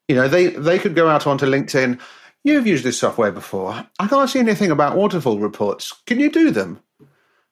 You 0.07 0.15
know, 0.15 0.27
they, 0.27 0.47
they 0.47 0.79
could 0.79 0.95
go 0.95 1.07
out 1.09 1.27
onto 1.27 1.45
LinkedIn. 1.45 1.99
You've 2.43 2.67
used 2.67 2.83
this 2.85 2.99
software 2.99 3.31
before. 3.31 3.87
I 3.99 4.07
can't 4.07 4.29
see 4.29 4.39
anything 4.39 4.71
about 4.71 4.97
waterfall 4.97 5.39
reports. 5.39 5.93
Can 6.07 6.19
you 6.19 6.31
do 6.31 6.51
them? 6.51 6.81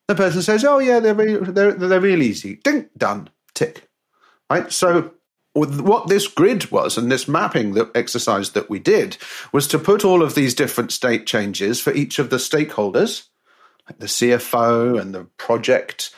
The 0.07 0.15
person 0.15 0.41
says, 0.41 0.65
"Oh 0.65 0.79
yeah, 0.79 0.99
they're 0.99 1.15
really, 1.15 1.51
they're 1.51 1.73
they're 1.73 2.01
real 2.01 2.21
easy." 2.21 2.57
Ding, 2.63 2.89
done, 2.97 3.29
tick. 3.55 3.89
Right. 4.49 4.71
So 4.71 5.13
what 5.53 6.07
this 6.07 6.27
grid 6.27 6.71
was 6.71 6.97
and 6.97 7.11
this 7.11 7.27
mapping 7.27 7.73
that 7.73 7.91
exercise 7.95 8.51
that 8.51 8.69
we 8.69 8.79
did 8.79 9.17
was 9.51 9.67
to 9.67 9.79
put 9.79 10.05
all 10.05 10.23
of 10.23 10.33
these 10.33 10.55
different 10.55 10.91
state 10.91 11.25
changes 11.25 11.79
for 11.79 11.93
each 11.93 12.19
of 12.19 12.29
the 12.29 12.37
stakeholders, 12.37 13.27
like 13.89 13.99
the 13.99 14.05
CFO 14.05 14.99
and 14.99 15.13
the 15.13 15.25
project 15.37 16.15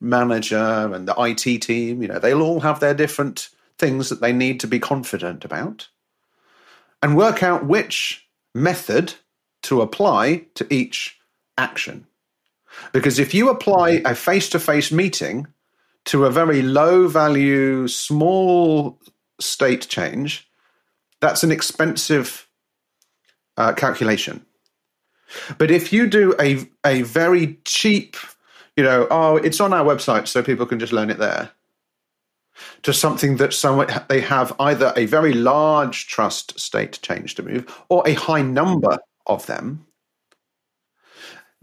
manager 0.00 0.90
and 0.94 1.06
the 1.06 1.14
IT 1.18 1.60
team. 1.60 2.00
You 2.00 2.08
know, 2.08 2.18
they'll 2.18 2.42
all 2.42 2.60
have 2.60 2.80
their 2.80 2.94
different 2.94 3.50
things 3.78 4.08
that 4.08 4.20
they 4.20 4.32
need 4.32 4.60
to 4.60 4.66
be 4.66 4.78
confident 4.78 5.44
about, 5.44 5.88
and 7.02 7.16
work 7.16 7.42
out 7.42 7.66
which 7.66 8.26
method 8.54 9.14
to 9.62 9.82
apply 9.82 10.46
to 10.54 10.66
each 10.72 11.18
action. 11.58 12.06
Because 12.92 13.18
if 13.18 13.34
you 13.34 13.50
apply 13.50 14.02
a 14.04 14.14
face 14.14 14.48
to 14.50 14.58
face 14.58 14.90
meeting 14.92 15.46
to 16.06 16.24
a 16.24 16.30
very 16.30 16.62
low 16.62 17.08
value, 17.08 17.86
small 17.88 18.98
state 19.38 19.88
change, 19.88 20.48
that's 21.20 21.42
an 21.42 21.52
expensive 21.52 22.48
uh, 23.56 23.72
calculation. 23.72 24.44
But 25.58 25.70
if 25.70 25.92
you 25.92 26.06
do 26.08 26.34
a, 26.40 26.68
a 26.84 27.02
very 27.02 27.58
cheap, 27.64 28.16
you 28.76 28.82
know, 28.82 29.06
oh, 29.10 29.36
it's 29.36 29.60
on 29.60 29.72
our 29.72 29.84
website, 29.84 30.26
so 30.26 30.42
people 30.42 30.66
can 30.66 30.78
just 30.78 30.92
learn 30.92 31.10
it 31.10 31.18
there, 31.18 31.50
to 32.82 32.92
something 32.92 33.36
that 33.36 33.54
somewhat 33.54 34.08
they 34.08 34.20
have 34.20 34.54
either 34.58 34.92
a 34.96 35.06
very 35.06 35.32
large 35.32 36.08
trust 36.08 36.58
state 36.58 36.98
change 37.02 37.34
to 37.34 37.42
move 37.42 37.82
or 37.88 38.06
a 38.06 38.14
high 38.14 38.42
number 38.42 38.98
of 39.26 39.46
them, 39.46 39.86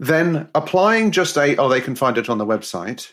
then 0.00 0.48
applying 0.54 1.10
just 1.10 1.36
a, 1.36 1.56
oh, 1.56 1.68
they 1.68 1.80
can 1.80 1.94
find 1.94 2.18
it 2.18 2.28
on 2.28 2.38
the 2.38 2.46
website 2.46 3.12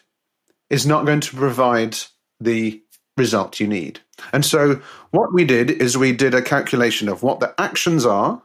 is 0.69 0.85
not 0.85 1.05
going 1.05 1.21
to 1.21 1.35
provide 1.35 1.97
the 2.39 2.81
result 3.17 3.59
you 3.59 3.67
need. 3.67 3.99
And 4.33 4.45
so 4.45 4.81
what 5.11 5.33
we 5.33 5.45
did 5.45 5.69
is 5.69 5.97
we 5.97 6.11
did 6.11 6.33
a 6.33 6.41
calculation 6.41 7.07
of 7.09 7.23
what 7.23 7.39
the 7.39 7.53
actions 7.59 8.05
are, 8.05 8.41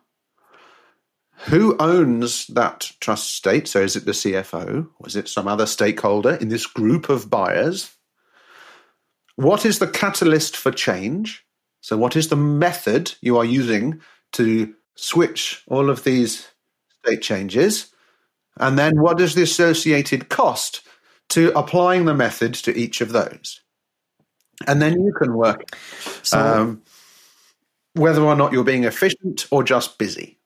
who 1.47 1.77
owns 1.79 2.47
that 2.49 2.93
trust 3.01 3.35
state. 3.35 3.67
So 3.67 3.81
is 3.81 3.97
it 3.97 4.05
the 4.05 4.13
CFO? 4.13 4.89
Is 5.07 5.17
it 5.17 5.29
some 5.29 5.49
other 5.49 5.67
stakeholder 5.67 6.35
in 6.35 6.49
this 6.49 6.67
group 6.67 7.09
of 7.09 7.31
buyers? 7.31 7.97
What 9.37 9.65
is 9.65 9.79
the 9.79 9.87
catalyst 9.87 10.57
for 10.57 10.71
change? 10.71 11.45
So, 11.81 11.97
what 11.97 12.15
is 12.15 12.29
the 12.29 12.37
method 12.37 13.15
you 13.23 13.39
are 13.39 13.45
using 13.45 14.03
to 14.33 14.75
switch 14.97 15.63
all 15.67 15.89
of 15.89 16.05
these 16.05 16.47
state 17.03 17.23
changes? 17.23 17.91
And 18.59 18.79
then 18.79 19.01
what 19.01 19.19
is 19.19 19.35
the 19.35 19.43
associated 19.43 20.29
cost 20.29 20.83
to 21.31 21.57
applying 21.59 22.05
the 22.05 22.15
method 22.15 22.55
to 22.55 22.77
each 22.77 23.01
of 23.01 23.13
those? 23.13 23.61
And 24.67 24.81
then 24.83 25.03
you 25.03 25.13
can 25.13 25.35
work 25.35 25.75
so, 26.23 26.39
um, 26.39 26.83
whether 27.95 28.23
or 28.23 28.37
not 28.37 28.53
you're 28.53 28.65
being 28.65 28.85
efficient 28.85 29.47
or 29.51 29.63
just 29.63 29.99
busy. 29.99 30.39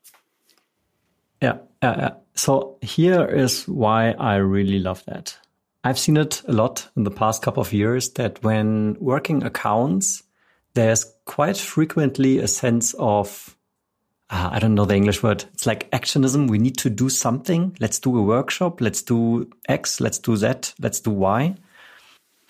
Yeah, 1.43 1.59
yeah, 1.83 1.97
yeah. 1.99 2.11
So 2.35 2.79
here 2.81 3.25
is 3.25 3.65
why 3.67 4.13
I 4.13 4.37
really 4.37 4.79
love 4.79 5.05
that. 5.07 5.37
I've 5.83 5.99
seen 5.99 6.17
it 6.17 6.43
a 6.49 6.53
lot 6.53 6.89
in 6.97 7.05
the 7.05 7.11
past 7.11 7.43
couple 7.43 7.61
of 7.61 7.73
years 7.73 8.11
that 8.13 8.43
when 8.43 8.97
working 8.99 9.43
accounts, 9.43 10.23
there's 10.75 11.05
quite 11.27 11.59
frequently 11.59 12.39
a 12.39 12.49
sense 12.49 12.95
of 12.99 13.54
uh, 14.31 14.51
I 14.53 14.59
don't 14.59 14.75
know 14.75 14.85
the 14.85 14.95
English 14.95 15.23
word. 15.23 15.45
It's 15.53 15.67
like 15.67 15.91
actionism. 15.91 16.49
We 16.49 16.59
need 16.59 16.77
to 16.79 16.91
do 16.91 17.09
something. 17.09 17.77
Let's 17.81 17.99
do 17.99 18.17
a 18.19 18.23
workshop. 18.23 18.81
Let's 18.81 19.03
do 19.03 19.51
X. 19.69 20.01
Let's 20.01 20.19
do 20.19 20.37
Z. 20.37 20.75
Let's 20.81 21.01
do 21.01 21.11
Y. 21.11 21.55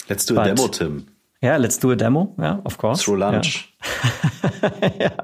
Let's 0.08 0.26
do 0.26 0.34
but, 0.34 0.46
a 0.46 0.54
demo, 0.54 0.68
Tim. 0.68 1.06
Yeah, 1.42 1.56
let's 1.56 1.76
do 1.76 1.90
a 1.90 1.96
demo. 1.96 2.34
Yeah, 2.38 2.60
of 2.64 2.78
course. 2.78 3.02
Through 3.02 3.18
lunch. 3.18 3.72
Yeah. 3.82 4.90
yeah. 5.00 5.16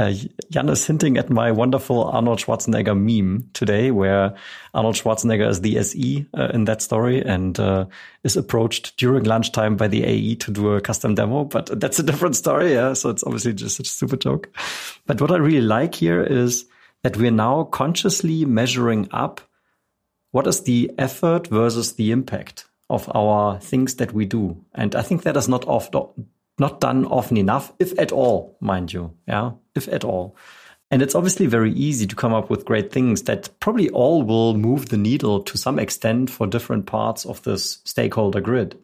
Uh, 0.00 0.14
Jan 0.48 0.70
is 0.70 0.86
hinting 0.86 1.18
at 1.18 1.28
my 1.28 1.52
wonderful 1.52 2.04
Arnold 2.04 2.38
Schwarzenegger 2.38 2.98
meme 2.98 3.50
today, 3.52 3.90
where 3.90 4.34
Arnold 4.72 4.94
Schwarzenegger 4.94 5.46
is 5.46 5.60
the 5.60 5.76
SE 5.76 6.26
uh, 6.38 6.48
in 6.54 6.64
that 6.64 6.80
story 6.80 7.20
and 7.22 7.60
uh, 7.60 7.84
is 8.24 8.34
approached 8.34 8.96
during 8.96 9.24
lunchtime 9.24 9.76
by 9.76 9.88
the 9.88 10.02
AE 10.04 10.36
to 10.36 10.50
do 10.50 10.72
a 10.72 10.80
custom 10.80 11.16
demo. 11.16 11.44
But 11.44 11.78
that's 11.78 11.98
a 11.98 12.02
different 12.02 12.34
story. 12.34 12.72
Yeah. 12.72 12.94
So 12.94 13.10
it's 13.10 13.22
obviously 13.24 13.52
just 13.52 13.78
a 13.78 13.84
stupid 13.84 14.22
joke. 14.22 14.48
But 15.04 15.20
what 15.20 15.30
I 15.30 15.36
really 15.36 15.60
like 15.60 15.96
here 15.96 16.22
is 16.22 16.64
that 17.02 17.18
we're 17.18 17.30
now 17.30 17.64
consciously 17.64 18.46
measuring 18.46 19.06
up 19.10 19.42
what 20.30 20.46
is 20.46 20.62
the 20.62 20.90
effort 20.96 21.48
versus 21.48 21.96
the 21.96 22.10
impact 22.10 22.64
of 22.88 23.10
our 23.14 23.60
things 23.60 23.96
that 23.96 24.14
we 24.14 24.24
do. 24.24 24.64
And 24.74 24.94
I 24.94 25.02
think 25.02 25.24
that 25.24 25.36
is 25.36 25.46
not 25.46 25.66
often, 25.68 26.30
not 26.58 26.80
done 26.80 27.04
often 27.04 27.36
enough, 27.36 27.74
if 27.78 27.98
at 27.98 28.12
all, 28.12 28.56
mind 28.60 28.94
you. 28.94 29.12
Yeah. 29.28 29.52
If 29.74 29.88
at 29.88 30.04
all. 30.04 30.36
And 30.90 31.02
it's 31.02 31.14
obviously 31.14 31.46
very 31.46 31.72
easy 31.72 32.06
to 32.06 32.16
come 32.16 32.34
up 32.34 32.50
with 32.50 32.64
great 32.64 32.90
things 32.90 33.22
that 33.22 33.48
probably 33.60 33.88
all 33.90 34.22
will 34.22 34.54
move 34.54 34.88
the 34.88 34.96
needle 34.96 35.40
to 35.42 35.56
some 35.56 35.78
extent 35.78 36.30
for 36.30 36.48
different 36.48 36.86
parts 36.86 37.24
of 37.24 37.42
this 37.42 37.78
stakeholder 37.84 38.40
grid. 38.40 38.76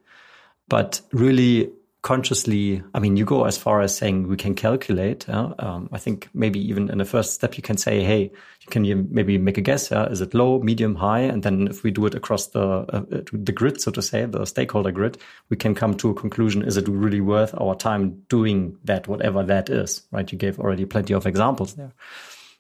But 0.69 1.01
really 1.13 1.71
consciously, 2.07 2.85
I 2.95 3.01
mean, 3.01 3.17
you 3.17 3.25
go 3.25 3.47
as 3.47 3.59
far 3.59 3.81
as 3.81 3.97
saying 3.97 4.29
we 4.29 4.37
can 4.37 4.55
calculate. 4.55 5.29
Um, 5.29 5.89
I 5.91 5.99
think 5.99 6.29
maybe 6.33 6.61
even 6.61 6.89
in 6.89 6.99
the 6.99 7.05
first 7.05 7.35
step, 7.35 7.57
you 7.57 7.65
can 7.65 7.77
say, 7.77 8.05
hey, 8.05 8.31
you 8.61 8.69
can 8.71 9.09
maybe 9.11 9.39
make 9.39 9.59
a 9.59 9.61
guess. 9.61 9.91
Is 9.91 10.21
it 10.21 10.33
low, 10.33 10.61
medium, 10.61 10.95
high? 10.95 11.23
And 11.23 11.43
then 11.43 11.67
if 11.67 11.83
we 11.83 11.91
do 11.91 12.07
it 12.07 12.15
across 12.15 12.47
the 12.47 12.63
uh, 12.63 13.23
the 13.33 13.51
grid, 13.51 13.81
so 13.81 13.91
to 13.91 14.01
say, 14.01 14.25
the 14.25 14.45
stakeholder 14.45 14.93
grid, 14.93 15.19
we 15.51 15.57
can 15.57 15.75
come 15.75 15.95
to 15.95 16.11
a 16.11 16.15
conclusion: 16.15 16.63
is 16.63 16.77
it 16.77 16.87
really 16.87 17.21
worth 17.21 17.53
our 17.61 17.75
time 17.75 18.23
doing 18.29 18.79
that, 18.85 19.09
whatever 19.09 19.43
that 19.43 19.69
is? 19.69 20.03
Right? 20.13 20.31
You 20.31 20.39
gave 20.39 20.61
already 20.61 20.85
plenty 20.85 21.13
of 21.13 21.27
examples 21.27 21.75
there. 21.75 21.93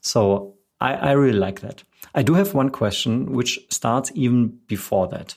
So 0.01 0.57
I, 0.81 0.95
I 0.95 1.13
really 1.13 1.39
like 1.39 1.61
that. 1.61 1.85
I 2.17 2.25
do 2.25 2.35
have 2.35 2.53
one 2.53 2.71
question, 2.71 3.33
which 3.33 3.61
starts 3.71 4.11
even 4.17 4.59
before 4.67 5.07
that 5.07 5.37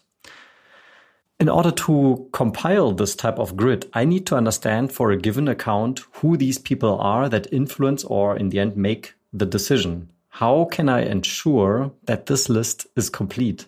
in 1.39 1.47
order 1.47 1.71
to 1.71 2.27
compile 2.33 2.91
this 2.91 3.15
type 3.15 3.39
of 3.39 3.55
grid, 3.55 3.89
I 3.93 4.03
need 4.03 4.25
to 4.27 4.35
understand 4.35 4.91
for 4.91 5.11
a 5.11 5.17
given 5.17 5.47
account 5.47 6.01
who 6.13 6.35
these 6.35 6.57
people 6.57 6.99
are 6.99 7.29
that 7.29 7.51
influence 7.53 8.03
or 8.03 8.35
in 8.35 8.49
the 8.49 8.59
end 8.59 8.75
make 8.75 9.13
the 9.31 9.45
decision. 9.45 10.09
How 10.29 10.65
can 10.65 10.89
I 10.89 11.01
ensure 11.01 11.91
that 12.05 12.25
this 12.25 12.49
list 12.49 12.87
is 12.95 13.09
complete? 13.09 13.65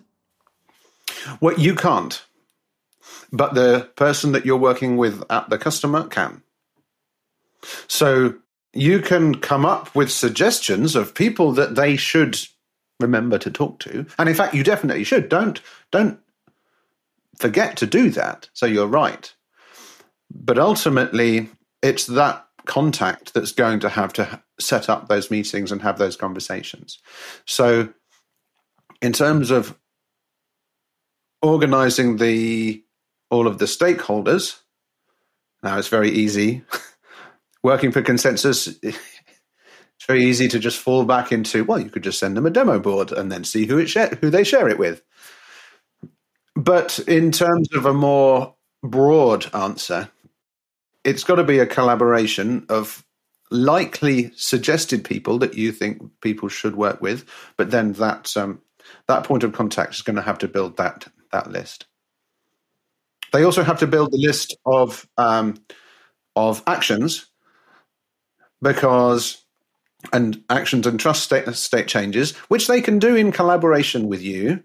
Well, 1.40 1.58
you 1.58 1.74
can't, 1.74 2.24
but 3.32 3.54
the 3.54 3.90
person 3.96 4.32
that 4.32 4.44
you're 4.44 4.56
working 4.56 4.96
with 4.96 5.22
at 5.30 5.48
the 5.48 5.58
customer 5.58 6.06
can. 6.06 6.42
So 7.88 8.34
you 8.72 9.00
can 9.00 9.36
come 9.36 9.64
up 9.64 9.94
with 9.94 10.10
suggestions 10.10 10.94
of 10.94 11.14
people 11.14 11.52
that 11.52 11.74
they 11.74 11.96
should 11.96 12.38
remember 13.00 13.38
to 13.38 13.50
talk 13.50 13.78
to. 13.80 14.06
And 14.18 14.28
in 14.28 14.34
fact, 14.34 14.54
you 14.54 14.62
definitely 14.62 15.04
should. 15.04 15.28
Don't 15.28 15.60
don't 15.90 16.18
forget 17.38 17.76
to 17.78 17.86
do 17.86 18.10
that. 18.10 18.48
So 18.52 18.66
you're 18.66 18.86
right. 18.86 19.32
But 20.30 20.58
ultimately, 20.58 21.50
it's 21.82 22.06
that 22.06 22.46
contact 22.64 23.34
that's 23.34 23.52
going 23.52 23.80
to 23.80 23.88
have 23.88 24.12
to 24.14 24.42
set 24.58 24.88
up 24.88 25.08
those 25.08 25.30
meetings 25.30 25.72
and 25.72 25.82
have 25.82 25.98
those 25.98 26.16
conversations. 26.16 26.98
So, 27.46 27.92
in 29.00 29.12
terms 29.12 29.50
of 29.50 29.76
organizing 31.42 32.16
the 32.16 32.84
all 33.30 33.46
of 33.46 33.58
the 33.58 33.64
stakeholders, 33.64 34.60
now 35.62 35.78
it's 35.78 35.88
very 35.88 36.10
easy. 36.10 36.64
Working 37.62 37.92
for 37.92 38.02
consensus, 38.02 38.66
it's 38.82 40.06
very 40.06 40.24
easy 40.24 40.48
to 40.48 40.58
just 40.58 40.78
fall 40.78 41.04
back 41.04 41.32
into. 41.32 41.64
Well, 41.64 41.80
you 41.80 41.90
could 41.90 42.02
just 42.02 42.18
send 42.18 42.36
them 42.36 42.46
a 42.46 42.50
demo 42.50 42.78
board 42.78 43.12
and 43.12 43.30
then 43.30 43.44
see 43.44 43.66
who 43.66 43.78
it 43.78 43.88
share, 43.88 44.18
who 44.20 44.30
they 44.30 44.44
share 44.44 44.68
it 44.68 44.78
with. 44.78 45.02
But 46.62 47.00
in 47.08 47.32
terms 47.32 47.68
of 47.74 47.86
a 47.86 47.92
more 47.92 48.54
broad 48.84 49.52
answer, 49.52 50.08
it's 51.02 51.24
got 51.24 51.36
to 51.36 51.44
be 51.44 51.58
a 51.58 51.66
collaboration 51.66 52.66
of 52.68 53.04
likely 53.50 54.30
suggested 54.36 55.04
people 55.04 55.40
that 55.40 55.54
you 55.54 55.72
think 55.72 56.00
people 56.20 56.48
should 56.48 56.76
work 56.76 57.00
with, 57.00 57.24
but 57.56 57.72
then 57.72 57.94
that 57.94 58.36
um, 58.36 58.60
that 59.08 59.24
point 59.24 59.42
of 59.42 59.52
contact 59.52 59.94
is 59.94 60.02
going 60.02 60.14
to 60.14 60.22
have 60.22 60.38
to 60.38 60.46
build 60.46 60.76
that 60.76 61.08
that 61.32 61.50
list. 61.50 61.86
They 63.32 63.42
also 63.42 63.64
have 63.64 63.80
to 63.80 63.88
build 63.88 64.12
the 64.12 64.24
list 64.24 64.56
of 64.64 65.08
um, 65.18 65.56
of 66.36 66.62
actions 66.68 67.26
because 68.60 69.44
and 70.12 70.44
actions 70.48 70.86
and 70.86 71.00
trust 71.00 71.24
state, 71.24 71.52
state 71.56 71.88
changes, 71.88 72.36
which 72.46 72.68
they 72.68 72.80
can 72.80 73.00
do 73.00 73.16
in 73.16 73.32
collaboration 73.32 74.06
with 74.06 74.22
you 74.22 74.62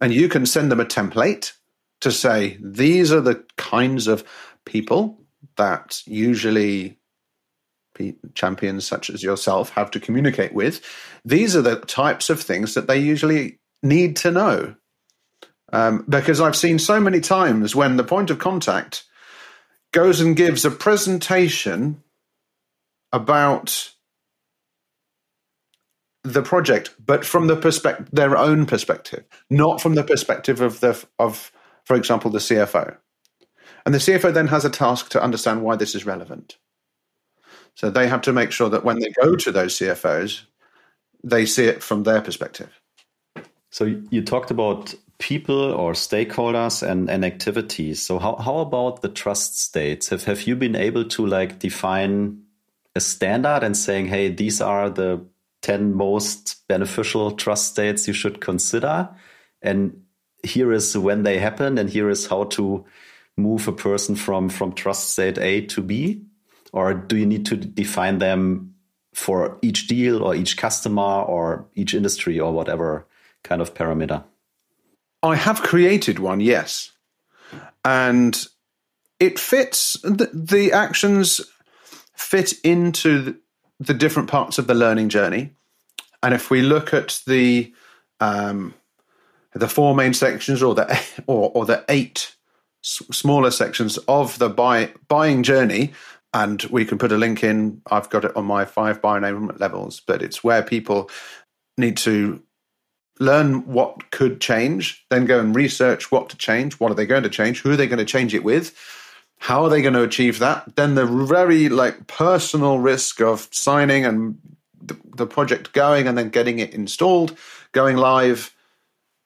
and 0.00 0.12
you 0.12 0.28
can 0.28 0.46
send 0.46 0.70
them 0.70 0.80
a 0.80 0.84
template 0.84 1.52
to 2.00 2.10
say 2.10 2.56
these 2.60 3.12
are 3.12 3.20
the 3.20 3.44
kinds 3.56 4.06
of 4.06 4.24
people 4.64 5.18
that 5.56 6.02
usually 6.06 6.98
champions 8.34 8.86
such 8.86 9.10
as 9.10 9.22
yourself 9.22 9.70
have 9.70 9.90
to 9.90 10.00
communicate 10.00 10.54
with. 10.54 10.82
These 11.24 11.54
are 11.54 11.62
the 11.62 11.76
types 11.76 12.30
of 12.30 12.40
things 12.40 12.74
that 12.74 12.86
they 12.86 12.98
usually 12.98 13.58
need 13.82 14.16
to 14.16 14.30
know. 14.30 14.74
Um, 15.72 16.04
because 16.08 16.40
I've 16.40 16.56
seen 16.56 16.78
so 16.78 16.98
many 16.98 17.20
times 17.20 17.76
when 17.76 17.96
the 17.96 18.04
point 18.04 18.30
of 18.30 18.38
contact 18.38 19.04
goes 19.92 20.20
and 20.20 20.36
gives 20.36 20.64
a 20.64 20.70
presentation 20.70 22.02
about 23.12 23.92
the 26.22 26.42
project, 26.42 26.94
but 27.04 27.24
from 27.24 27.46
the 27.46 27.56
perspective, 27.56 28.08
their 28.12 28.36
own 28.36 28.66
perspective, 28.66 29.24
not 29.48 29.80
from 29.80 29.94
the 29.94 30.04
perspective 30.04 30.60
of 30.60 30.80
the 30.80 31.02
of, 31.18 31.52
for 31.84 31.96
example, 31.96 32.30
the 32.30 32.38
CFO. 32.38 32.96
And 33.86 33.94
the 33.94 33.98
CFO 33.98 34.32
then 34.32 34.48
has 34.48 34.64
a 34.64 34.70
task 34.70 35.08
to 35.10 35.22
understand 35.22 35.62
why 35.62 35.76
this 35.76 35.94
is 35.94 36.04
relevant. 36.04 36.58
So 37.74 37.90
they 37.90 38.08
have 38.08 38.20
to 38.22 38.32
make 38.32 38.52
sure 38.52 38.68
that 38.68 38.84
when 38.84 38.98
they 38.98 39.10
go 39.22 39.36
to 39.36 39.50
those 39.50 39.78
CFOs, 39.78 40.42
they 41.24 41.46
see 41.46 41.64
it 41.64 41.82
from 41.82 42.02
their 42.02 42.20
perspective. 42.20 42.80
So 43.70 43.84
you 44.10 44.22
talked 44.22 44.50
about 44.50 44.94
people 45.18 45.72
or 45.72 45.92
stakeholders 45.92 46.86
and, 46.86 47.08
and 47.08 47.24
activities. 47.24 48.02
So 48.02 48.18
how, 48.18 48.36
how 48.36 48.58
about 48.58 49.00
the 49.00 49.08
trust 49.08 49.60
states? 49.60 50.08
Have 50.08 50.24
have 50.24 50.42
you 50.42 50.56
been 50.56 50.76
able 50.76 51.04
to 51.04 51.26
like 51.26 51.58
define 51.58 52.42
a 52.94 53.00
standard 53.00 53.62
and 53.62 53.76
saying, 53.76 54.06
hey, 54.06 54.28
these 54.30 54.60
are 54.60 54.90
the 54.90 55.24
10 55.62 55.94
most 55.94 56.66
beneficial 56.68 57.32
trust 57.32 57.68
states 57.68 58.08
you 58.08 58.14
should 58.14 58.40
consider? 58.40 59.08
And 59.62 60.02
here 60.42 60.72
is 60.72 60.96
when 60.96 61.22
they 61.22 61.38
happen, 61.38 61.78
and 61.78 61.90
here 61.90 62.08
is 62.08 62.26
how 62.26 62.44
to 62.44 62.84
move 63.36 63.68
a 63.68 63.72
person 63.72 64.16
from, 64.16 64.48
from 64.48 64.72
trust 64.72 65.10
state 65.10 65.38
A 65.38 65.62
to 65.66 65.82
B? 65.82 66.24
Or 66.72 66.94
do 66.94 67.16
you 67.16 67.26
need 67.26 67.46
to 67.46 67.56
define 67.56 68.18
them 68.18 68.74
for 69.12 69.58
each 69.62 69.86
deal 69.86 70.22
or 70.22 70.34
each 70.34 70.56
customer 70.56 71.22
or 71.22 71.66
each 71.74 71.94
industry 71.94 72.38
or 72.38 72.52
whatever 72.52 73.06
kind 73.42 73.60
of 73.60 73.74
parameter? 73.74 74.24
I 75.22 75.36
have 75.36 75.62
created 75.62 76.18
one, 76.18 76.40
yes. 76.40 76.92
And 77.84 78.46
it 79.18 79.38
fits, 79.38 79.98
the, 80.02 80.30
the 80.32 80.72
actions 80.72 81.40
fit 82.14 82.54
into 82.64 83.36
the 83.80 83.94
different 83.94 84.28
parts 84.28 84.58
of 84.58 84.66
the 84.66 84.74
learning 84.74 85.08
journey. 85.08 85.54
And 86.22 86.34
if 86.34 86.50
we 86.50 86.60
look 86.60 86.92
at 86.94 87.22
the 87.26 87.72
um, 88.20 88.74
the 89.54 89.68
four 89.68 89.94
main 89.94 90.14
sections 90.14 90.62
or 90.62 90.74
the 90.74 91.00
or, 91.26 91.50
or 91.54 91.64
the 91.66 91.84
eight 91.88 92.36
s- 92.84 93.02
smaller 93.10 93.50
sections 93.50 93.98
of 94.06 94.38
the 94.38 94.50
buy, 94.50 94.92
buying 95.08 95.42
journey, 95.42 95.92
and 96.32 96.62
we 96.64 96.84
can 96.84 96.98
put 96.98 97.10
a 97.10 97.16
link 97.16 97.42
in. 97.42 97.82
I've 97.90 98.10
got 98.10 98.24
it 98.24 98.36
on 98.36 98.44
my 98.44 98.64
five 98.64 99.02
buy 99.02 99.18
enablement 99.18 99.58
levels, 99.58 100.00
but 100.06 100.22
it's 100.22 100.44
where 100.44 100.62
people 100.62 101.10
need 101.76 101.96
to 101.98 102.42
learn 103.18 103.66
what 103.66 104.10
could 104.10 104.40
change, 104.40 105.04
then 105.10 105.26
go 105.26 105.40
and 105.40 105.54
research 105.54 106.10
what 106.10 106.30
to 106.30 106.36
change. 106.36 106.74
What 106.74 106.90
are 106.90 106.94
they 106.94 107.06
going 107.06 107.22
to 107.22 107.28
change? 107.28 107.60
Who 107.60 107.72
are 107.72 107.76
they 107.76 107.86
going 107.86 107.98
to 107.98 108.04
change 108.04 108.34
it 108.34 108.44
with? 108.44 108.74
How 109.40 109.64
are 109.64 109.70
they 109.70 109.80
going 109.80 109.94
to 109.94 110.02
achieve 110.02 110.38
that? 110.38 110.76
Then 110.76 110.94
the 110.94 111.06
very 111.06 111.70
like 111.70 112.06
personal 112.06 112.78
risk 112.78 113.22
of 113.22 113.48
signing 113.50 114.04
and 114.04 114.38
the, 114.82 114.98
the 115.16 115.26
project 115.26 115.72
going 115.72 116.06
and 116.06 116.16
then 116.16 116.28
getting 116.28 116.58
it 116.58 116.74
installed, 116.74 117.36
going 117.72 117.96
live, 117.96 118.54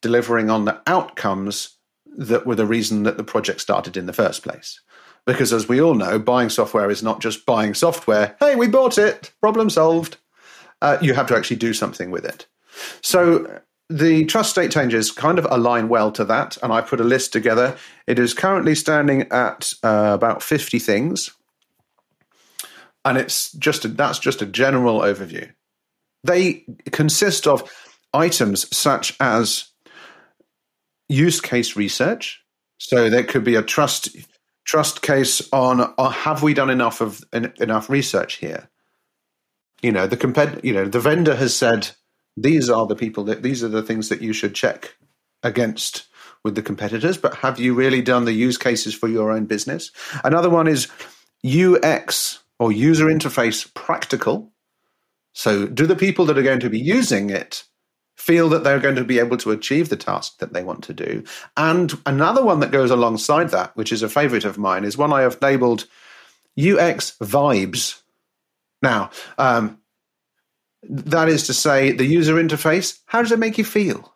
delivering 0.02 0.50
on 0.50 0.66
the 0.66 0.80
outcomes 0.87 1.76
that 2.16 2.47
were 2.47 2.54
the 2.54 2.64
reason 2.64 3.02
that 3.02 3.16
the 3.16 3.25
project 3.25 3.61
started 3.61 3.97
in 3.97 4.06
the 4.06 4.12
first 4.12 4.44
place. 4.44 4.80
Because 5.26 5.52
as 5.52 5.68
we 5.68 5.80
all 5.80 5.94
know, 5.94 6.21
buying 6.21 6.49
software 6.49 6.90
is 6.90 7.02
not 7.02 7.21
just 7.21 7.44
buying 7.44 7.75
software. 7.75 8.37
Hey, 8.38 8.54
we 8.54 8.68
bought 8.68 8.99
it, 8.99 9.33
problem 9.40 9.68
solved. 9.68 10.18
Uh, 10.80 10.97
you 11.02 11.14
have 11.14 11.27
to 11.27 11.37
actually 11.37 11.57
do 11.57 11.74
something 11.74 12.12
with 12.12 12.24
it. 12.24 12.46
So 13.00 13.61
the 13.94 14.24
trust 14.24 14.50
state 14.50 14.72
changes 14.72 15.12
kind 15.12 15.38
of 15.38 15.46
align 15.50 15.88
well 15.88 16.11
to 16.12 16.24
that, 16.24 16.59
and 16.64 16.72
I 16.72 16.80
put 16.80 17.00
a 17.00 17.04
list 17.04 17.33
together. 17.33 17.76
It 18.09 18.18
is 18.18 18.35
currently 18.35 18.74
standing 18.74 19.30
at 19.30 19.72
uh, 19.85 20.11
about 20.12 20.42
50 20.42 20.80
things, 20.80 21.30
and 23.04 23.16
it's 23.16 23.52
just 23.52 23.85
a, 23.85 23.88
that's 23.88 24.18
just 24.18 24.42
a 24.42 24.46
general 24.46 25.00
overview. 25.00 25.48
They 26.24 26.64
consist 26.90 27.46
of 27.46 27.70
items 28.12 28.74
such 28.76 29.16
as 29.20 29.66
use 31.09 31.40
case 31.40 31.76
research. 31.76 32.42
So 32.78 33.09
there 33.09 33.22
could 33.22 33.44
be 33.44 33.54
a 33.54 33.62
trust 33.62 34.09
trust 34.64 35.02
case 35.02 35.46
on 35.52 35.94
uh, 35.98 36.09
have 36.09 36.42
we 36.42 36.52
done 36.52 36.70
enough 36.70 37.00
of 37.00 37.22
enough 37.33 37.88
research 37.88 38.38
here? 38.38 38.68
You 39.83 39.92
know, 39.92 40.09
the 40.09 40.16
compet- 40.16 40.64
you 40.64 40.72
know, 40.72 40.87
the 40.87 40.98
vendor 40.98 41.37
has 41.37 41.54
said 41.54 41.90
these 42.37 42.68
are 42.68 42.87
the 42.87 42.97
people 42.97 43.25
that 43.25 43.42
these 43.42 43.62
are 43.62 43.68
the 43.68 43.83
things 43.83 44.09
that 44.09 44.23
you 44.23 44.33
should 44.33 44.55
check 44.55 44.97
against 45.42 46.07
with 46.44 46.55
the 46.55 46.62
competitors, 46.62 47.16
but 47.16 47.37
have 47.37 47.59
you 47.59 47.75
really 47.75 48.03
done 48.03 48.27
the 48.27 48.33
use 48.33 48.59
cases 48.59 48.94
for 48.94 49.09
your 49.09 49.33
own 49.33 49.47
business? 49.47 49.90
Another 50.23 50.51
one 50.51 50.68
is 50.68 50.88
UX 51.44 52.40
or 52.59 52.70
user 52.70 53.07
interface 53.07 53.73
practical. 53.75 54.53
So, 55.33 55.66
do 55.66 55.87
the 55.87 55.97
people 55.97 56.27
that 56.27 56.38
are 56.38 56.42
going 56.42 56.61
to 56.61 56.70
be 56.70 56.79
using 56.79 57.31
it 57.31 57.64
feel 58.16 58.49
that 58.51 58.62
they're 58.62 58.79
going 58.79 58.94
to 58.97 59.05
be 59.05 59.18
able 59.18 59.37
to 59.38 59.51
achieve 59.51 59.88
the 59.88 59.97
task 59.97 60.38
that 60.38 60.53
they 60.53 60.62
want 60.62 60.85
to 60.85 60.94
do? 60.94 61.25
And 61.57 61.92
another 62.07 62.44
one 62.44 62.61
that 62.61 62.70
goes 62.70 62.90
alongside 62.90 63.49
that, 63.51 63.77
which 63.77 63.90
is 63.90 64.03
a 64.03 64.09
favorite 64.09 64.44
of 64.44 64.59
mine, 64.59 64.85
is 64.85 64.97
one 64.97 65.12
I 65.12 65.23
have 65.23 65.42
labeled 65.42 65.87
UX 66.59 67.16
vibes. 67.20 68.01
Now, 68.83 69.11
um, 69.38 69.81
that 70.88 71.29
is 71.29 71.47
to 71.47 71.55
say, 71.55 71.92
the 71.92 72.05
user 72.05 72.35
interface, 72.35 73.01
how 73.07 73.23
does 73.23 73.33
it 73.33 73.38
make 73.38 73.59
you 73.59 73.64
feel? 73.64 74.14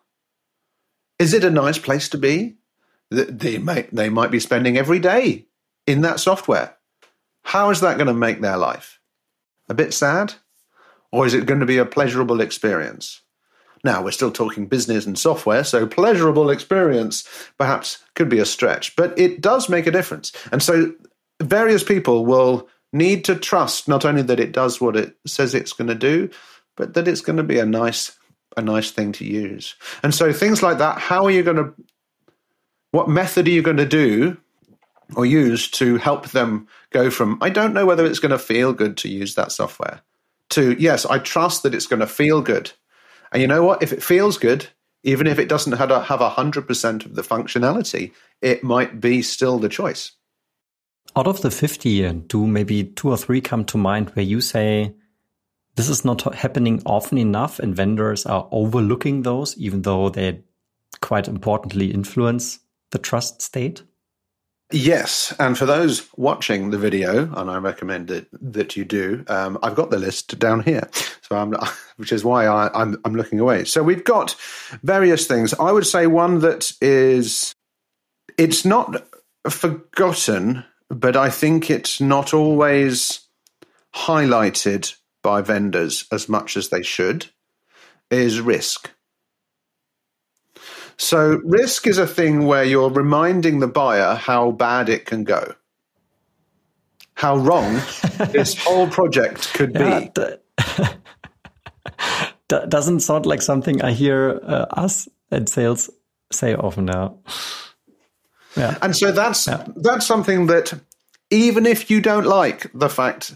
Is 1.17 1.33
it 1.33 1.43
a 1.43 1.49
nice 1.49 1.77
place 1.77 2.09
to 2.09 2.17
be? 2.17 2.55
They 3.11 3.57
might, 3.57 3.93
they 3.93 4.09
might 4.09 4.31
be 4.31 4.39
spending 4.39 4.77
every 4.77 4.99
day 4.99 5.47
in 5.87 6.01
that 6.01 6.19
software. 6.19 6.77
How 7.43 7.69
is 7.71 7.81
that 7.81 7.97
going 7.97 8.07
to 8.07 8.13
make 8.13 8.41
their 8.41 8.57
life? 8.57 8.99
A 9.67 9.73
bit 9.73 9.93
sad? 9.93 10.33
Or 11.11 11.25
is 11.25 11.33
it 11.33 11.45
going 11.45 11.59
to 11.59 11.65
be 11.65 11.77
a 11.77 11.85
pleasurable 11.85 12.41
experience? 12.41 13.21
Now, 13.83 14.03
we're 14.03 14.11
still 14.11 14.31
talking 14.31 14.67
business 14.67 15.05
and 15.05 15.17
software, 15.17 15.63
so 15.63 15.87
pleasurable 15.87 16.49
experience 16.49 17.27
perhaps 17.57 18.03
could 18.13 18.29
be 18.29 18.39
a 18.39 18.45
stretch, 18.45 18.95
but 18.95 19.17
it 19.17 19.41
does 19.41 19.69
make 19.69 19.87
a 19.87 19.91
difference. 19.91 20.31
And 20.51 20.61
so 20.61 20.93
various 21.41 21.83
people 21.83 22.25
will 22.25 22.67
need 22.91 23.23
to 23.25 23.35
trust 23.35 23.87
not 23.87 24.03
only 24.05 24.21
that 24.23 24.39
it 24.39 24.51
does 24.51 24.81
what 24.81 24.95
it 24.95 25.15
says 25.25 25.55
it's 25.55 25.73
going 25.73 25.87
to 25.87 25.95
do, 25.95 26.29
but 26.79 26.93
that 26.93 27.07
it's 27.07 27.21
going 27.21 27.37
to 27.37 27.43
be 27.43 27.59
a 27.59 27.65
nice 27.65 28.17
a 28.57 28.61
nice 28.61 28.89
thing 28.89 29.11
to 29.11 29.25
use. 29.25 29.75
And 30.01 30.15
so 30.15 30.33
things 30.33 30.63
like 30.63 30.79
that, 30.79 30.97
how 30.97 31.25
are 31.25 31.31
you 31.31 31.43
going 31.43 31.57
to 31.57 31.73
what 32.91 33.07
method 33.07 33.47
are 33.47 33.51
you 33.51 33.61
going 33.61 33.77
to 33.77 33.85
do 33.85 34.37
or 35.15 35.25
use 35.25 35.69
to 35.69 35.97
help 35.97 36.29
them 36.29 36.67
go 36.89 37.11
from 37.11 37.37
I 37.41 37.49
don't 37.49 37.73
know 37.73 37.85
whether 37.85 38.05
it's 38.05 38.19
going 38.19 38.31
to 38.31 38.39
feel 38.39 38.73
good 38.73 38.97
to 38.97 39.09
use 39.09 39.35
that 39.35 39.51
software 39.51 40.01
to 40.51 40.75
yes, 40.79 41.05
I 41.05 41.19
trust 41.19 41.63
that 41.63 41.75
it's 41.75 41.85
going 41.85 41.99
to 41.99 42.07
feel 42.07 42.41
good. 42.41 42.71
And 43.31 43.41
you 43.41 43.47
know 43.47 43.63
what? 43.63 43.83
If 43.83 43.93
it 43.93 44.01
feels 44.01 44.37
good, 44.37 44.67
even 45.03 45.27
if 45.27 45.37
it 45.37 45.49
doesn't 45.49 45.73
have 45.73 45.91
a, 45.91 46.01
have 46.01 46.21
100% 46.21 47.05
of 47.05 47.15
the 47.15 47.21
functionality, 47.21 48.11
it 48.41 48.63
might 48.63 48.99
be 48.99 49.21
still 49.21 49.59
the 49.59 49.69
choice. 49.69 50.13
Out 51.15 51.27
of 51.27 51.41
the 51.41 51.51
50, 51.51 52.11
do 52.27 52.47
maybe 52.47 52.83
two 52.83 53.09
or 53.09 53.17
three 53.17 53.41
come 53.41 53.65
to 53.65 53.77
mind 53.77 54.09
where 54.11 54.25
you 54.25 54.41
say, 54.41 54.95
this 55.79 55.87
is 55.87 56.03
not 56.03 56.35
happening 56.35 56.81
often 56.85 57.17
enough, 57.17 57.57
and 57.57 57.73
vendors 57.73 58.25
are 58.25 58.49
overlooking 58.51 59.21
those, 59.21 59.57
even 59.57 59.83
though 59.83 60.09
they 60.09 60.41
quite 60.99 61.29
importantly 61.29 61.93
influence 61.93 62.59
the 62.91 62.97
trust 62.97 63.41
state. 63.41 63.83
Yes, 64.73 65.33
and 65.39 65.57
for 65.57 65.65
those 65.65 66.09
watching 66.17 66.71
the 66.71 66.77
video, 66.77 67.33
and 67.33 67.49
I 67.49 67.59
recommend 67.59 68.11
it, 68.11 68.27
that 68.41 68.75
you 68.75 68.83
do, 68.83 69.23
um, 69.29 69.57
I've 69.63 69.75
got 69.75 69.89
the 69.89 69.97
list 69.97 70.37
down 70.37 70.63
here, 70.63 70.89
so 71.21 71.37
I'm, 71.37 71.55
which 71.95 72.11
is 72.11 72.25
why 72.25 72.45
I, 72.45 72.69
I'm, 72.73 72.99
I'm 73.05 73.15
looking 73.15 73.39
away. 73.39 73.63
So 73.63 73.81
we've 73.81 74.03
got 74.03 74.35
various 74.83 75.27
things. 75.27 75.53
I 75.53 75.71
would 75.71 75.87
say 75.87 76.07
one 76.07 76.39
that 76.39 76.73
is, 76.81 77.53
it's 78.37 78.65
not 78.65 79.07
forgotten, 79.49 80.65
but 80.89 81.15
I 81.15 81.29
think 81.29 81.71
it's 81.71 82.01
not 82.01 82.33
always 82.33 83.21
highlighted 83.95 84.93
by 85.21 85.41
vendors 85.41 86.05
as 86.11 86.29
much 86.29 86.57
as 86.57 86.69
they 86.69 86.81
should 86.81 87.27
is 88.09 88.41
risk. 88.41 88.91
So, 90.97 91.39
risk 91.45 91.87
is 91.87 91.97
a 91.97 92.07
thing 92.07 92.45
where 92.45 92.63
you're 92.63 92.89
reminding 92.89 93.59
the 93.59 93.67
buyer 93.67 94.15
how 94.15 94.51
bad 94.51 94.89
it 94.89 95.05
can 95.05 95.23
go, 95.23 95.55
how 97.13 97.37
wrong 97.37 97.73
this 98.31 98.61
whole 98.61 98.87
project 98.87 99.53
could 99.53 99.73
yeah, 99.75 100.07
be. 100.13 100.21
doesn't 102.67 102.99
sound 102.99 103.25
like 103.25 103.41
something 103.41 103.81
I 103.81 103.91
hear 103.93 104.41
uh, 104.43 104.65
us 104.71 105.07
at 105.31 105.47
sales 105.47 105.89
say 106.31 106.55
often 106.55 106.85
now. 106.85 107.19
Yeah. 108.57 108.77
And 108.81 108.95
so 108.95 109.11
that's 109.11 109.47
yeah. 109.47 109.65
that's 109.75 110.05
something 110.05 110.47
that 110.47 110.73
even 111.29 111.65
if 111.65 111.89
you 111.89 112.01
don't 112.01 112.25
like 112.25 112.69
the 112.73 112.89
fact 112.89 113.35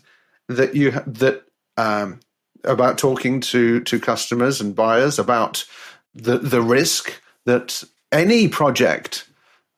that 0.49 0.75
you 0.75 0.91
that 0.91 1.43
um, 1.77 2.19
about 2.63 2.97
talking 2.97 3.39
to 3.39 3.81
to 3.81 3.99
customers 3.99 4.61
and 4.61 4.75
buyers 4.75 5.19
about 5.19 5.65
the 6.13 6.37
the 6.37 6.61
risk 6.61 7.21
that 7.45 7.83
any 8.11 8.47
project 8.47 9.27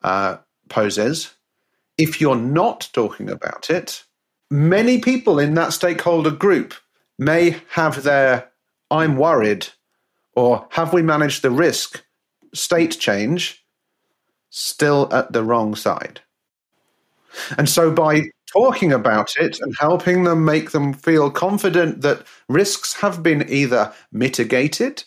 uh, 0.02 0.36
poses, 0.68 1.34
if 1.98 2.20
you're 2.20 2.36
not 2.36 2.88
talking 2.92 3.30
about 3.30 3.70
it, 3.70 4.04
many 4.50 5.00
people 5.00 5.38
in 5.38 5.54
that 5.54 5.72
stakeholder 5.72 6.30
group 6.30 6.74
may 7.18 7.56
have 7.70 8.02
their 8.02 8.50
"I'm 8.90 9.16
worried" 9.16 9.68
or 10.34 10.66
"Have 10.70 10.92
we 10.92 11.02
managed 11.02 11.42
the 11.42 11.50
risk?" 11.50 12.02
state 12.54 12.98
change 12.98 13.62
still 14.50 15.12
at 15.12 15.32
the 15.32 15.44
wrong 15.44 15.74
side. 15.74 16.20
And 17.58 17.68
so 17.68 17.90
by 17.90 18.30
talking 18.46 18.92
about 18.92 19.36
it 19.36 19.58
and 19.60 19.74
helping 19.78 20.24
them 20.24 20.44
make 20.44 20.70
them 20.70 20.92
feel 20.92 21.30
confident 21.30 22.02
that 22.02 22.24
risks 22.48 22.94
have 22.94 23.22
been 23.22 23.48
either 23.48 23.92
mitigated 24.12 25.04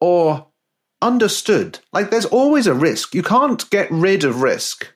or 0.00 0.46
understood. 1.00 1.78
Like 1.92 2.10
there's 2.10 2.24
always 2.26 2.66
a 2.66 2.74
risk. 2.74 3.14
You 3.14 3.22
can't 3.22 3.68
get 3.70 3.90
rid 3.90 4.24
of 4.24 4.42
risk. 4.42 4.88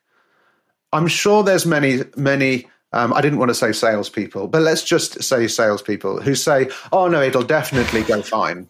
I'm 0.92 1.08
sure 1.08 1.42
there's 1.42 1.66
many, 1.66 2.04
many. 2.16 2.68
Um, 2.92 3.12
I 3.12 3.20
didn't 3.20 3.38
want 3.38 3.50
to 3.50 3.54
say 3.54 3.72
salespeople, 3.72 4.48
but 4.48 4.62
let's 4.62 4.82
just 4.82 5.22
say 5.22 5.46
salespeople 5.48 6.22
who 6.22 6.34
say, 6.34 6.70
"Oh 6.92 7.08
no, 7.08 7.20
it'll 7.20 7.42
definitely 7.42 8.02
go 8.02 8.22
fine." 8.22 8.68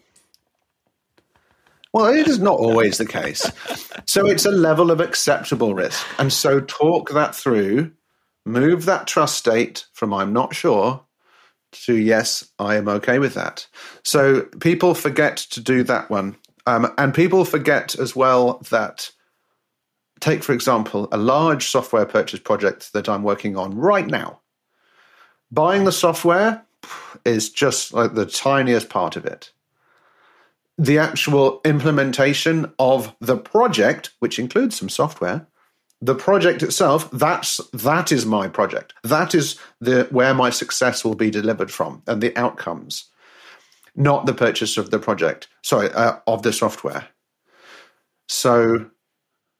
Well, 1.93 2.07
it 2.07 2.27
is 2.27 2.39
not 2.39 2.59
always 2.59 2.97
the 2.97 3.05
case. 3.05 3.49
So 4.05 4.27
it's 4.27 4.45
a 4.45 4.51
level 4.51 4.91
of 4.91 4.99
acceptable 4.99 5.73
risk, 5.73 6.05
and 6.19 6.33
so 6.33 6.59
talk 6.59 7.11
that 7.11 7.35
through 7.35 7.91
move 8.47 8.85
that 8.85 9.07
trust 9.07 9.37
state 9.37 9.85
from 9.93 10.13
I'm 10.13 10.33
not 10.33 10.55
sure 10.55 11.03
to 11.71 11.95
yes, 11.95 12.49
I 12.59 12.75
am 12.75 12.87
okay 12.87 13.19
with 13.19 13.33
that. 13.33 13.67
So 14.03 14.43
people 14.59 14.93
forget 14.93 15.37
to 15.37 15.61
do 15.61 15.83
that 15.83 16.09
one. 16.09 16.37
Um, 16.65 16.93
and 16.97 17.13
people 17.13 17.45
forget 17.45 17.95
as 17.95 18.15
well 18.15 18.59
that, 18.69 19.11
take 20.19 20.43
for 20.43 20.53
example, 20.53 21.07
a 21.11 21.17
large 21.17 21.67
software 21.67 22.05
purchase 22.05 22.39
project 22.39 22.93
that 22.93 23.07
I'm 23.07 23.23
working 23.23 23.55
on 23.57 23.75
right 23.75 24.07
now. 24.07 24.41
Buying 25.51 25.85
the 25.85 25.91
software 25.91 26.65
is 27.25 27.49
just 27.49 27.93
like 27.93 28.13
the 28.13 28.25
tiniest 28.25 28.89
part 28.89 29.15
of 29.15 29.25
it. 29.25 29.51
The 30.77 30.99
actual 30.99 31.61
implementation 31.65 32.71
of 32.77 33.15
the 33.19 33.37
project, 33.37 34.11
which 34.19 34.37
includes 34.37 34.77
some 34.77 34.89
software, 34.89 35.47
the 36.01 36.15
project 36.15 36.61
itself 36.63 37.09
that's 37.11 37.57
that 37.73 38.11
is 38.11 38.25
my 38.25 38.47
project. 38.47 38.93
That 39.03 39.33
is 39.33 39.57
the 39.81 40.07
where 40.11 40.33
my 40.33 40.49
success 40.49 41.03
will 41.03 41.15
be 41.15 41.31
delivered 41.31 41.71
from 41.71 42.03
and 42.07 42.21
the 42.21 42.35
outcomes 42.37 43.05
not 43.95 44.27
the 44.27 44.33
purchase 44.33 44.77
of 44.77 44.91
the 44.91 44.99
project 44.99 45.47
sorry 45.63 45.91
uh, 45.91 46.17
of 46.27 46.43
the 46.43 46.53
software. 46.53 47.07
So 48.29 48.89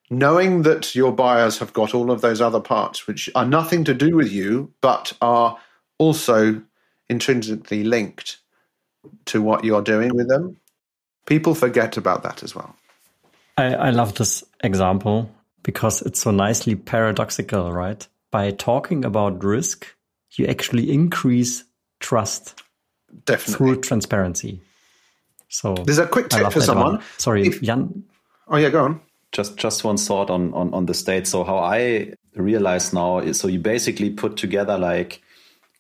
knowing 0.10 0.62
that 0.62 0.94
your 0.94 1.12
buyers 1.12 1.58
have 1.58 1.74
got 1.74 1.94
all 1.94 2.12
of 2.12 2.22
those 2.22 2.40
other 2.40 2.62
parts 2.62 3.08
which 3.08 3.30
are 3.36 3.46
nothing 3.46 3.84
to 3.86 3.94
do 3.94 4.16
with 4.16 4.32
you 4.32 4.72
but 4.82 5.14
are 5.22 5.58
also 5.98 6.62
intrinsically 7.10 7.84
linked 7.84 8.38
to 9.26 9.42
what 9.42 9.64
you're 9.64 9.82
doing 9.82 10.16
with 10.16 10.30
them 10.30 10.58
people 11.28 11.54
forget 11.54 11.98
about 11.98 12.24
that 12.24 12.42
as 12.42 12.56
well. 12.56 12.76
I, 13.58 13.76
I 13.76 13.90
love 13.92 14.16
this 14.16 14.44
example 14.64 15.30
because 15.68 16.02
it's 16.02 16.22
so 16.22 16.32
nicely 16.32 16.76
paradoxical, 16.76 17.74
right? 17.74 18.08
By 18.32 18.52
talking 18.52 19.04
about 19.04 19.44
risk, 19.44 19.86
you 20.38 20.48
actually 20.48 20.90
increase 20.90 21.66
trust 22.00 22.64
Definitely. 23.26 23.54
through 23.54 23.82
transparency. 23.82 24.62
So 25.50 25.74
there's 25.74 25.98
a 25.98 26.08
quick 26.08 26.30
tip 26.30 26.54
for 26.54 26.62
someone. 26.62 26.94
One. 26.94 27.04
Sorry, 27.18 27.48
if, 27.48 27.62
Jan. 27.62 28.06
Oh 28.48 28.56
yeah, 28.56 28.70
go 28.70 28.86
on. 28.86 29.02
Just 29.34 29.58
just 29.58 29.84
one 29.84 29.98
thought 29.98 30.30
on, 30.30 30.54
on 30.54 30.74
on 30.74 30.86
the 30.86 30.94
state. 30.94 31.28
So 31.28 31.44
how 31.44 31.58
I 31.58 32.14
realize 32.34 32.94
now 32.94 33.20
is 33.20 33.38
so 33.38 33.50
you 33.50 33.60
basically 33.60 34.10
put 34.10 34.38
together 34.38 34.78
like 34.78 35.22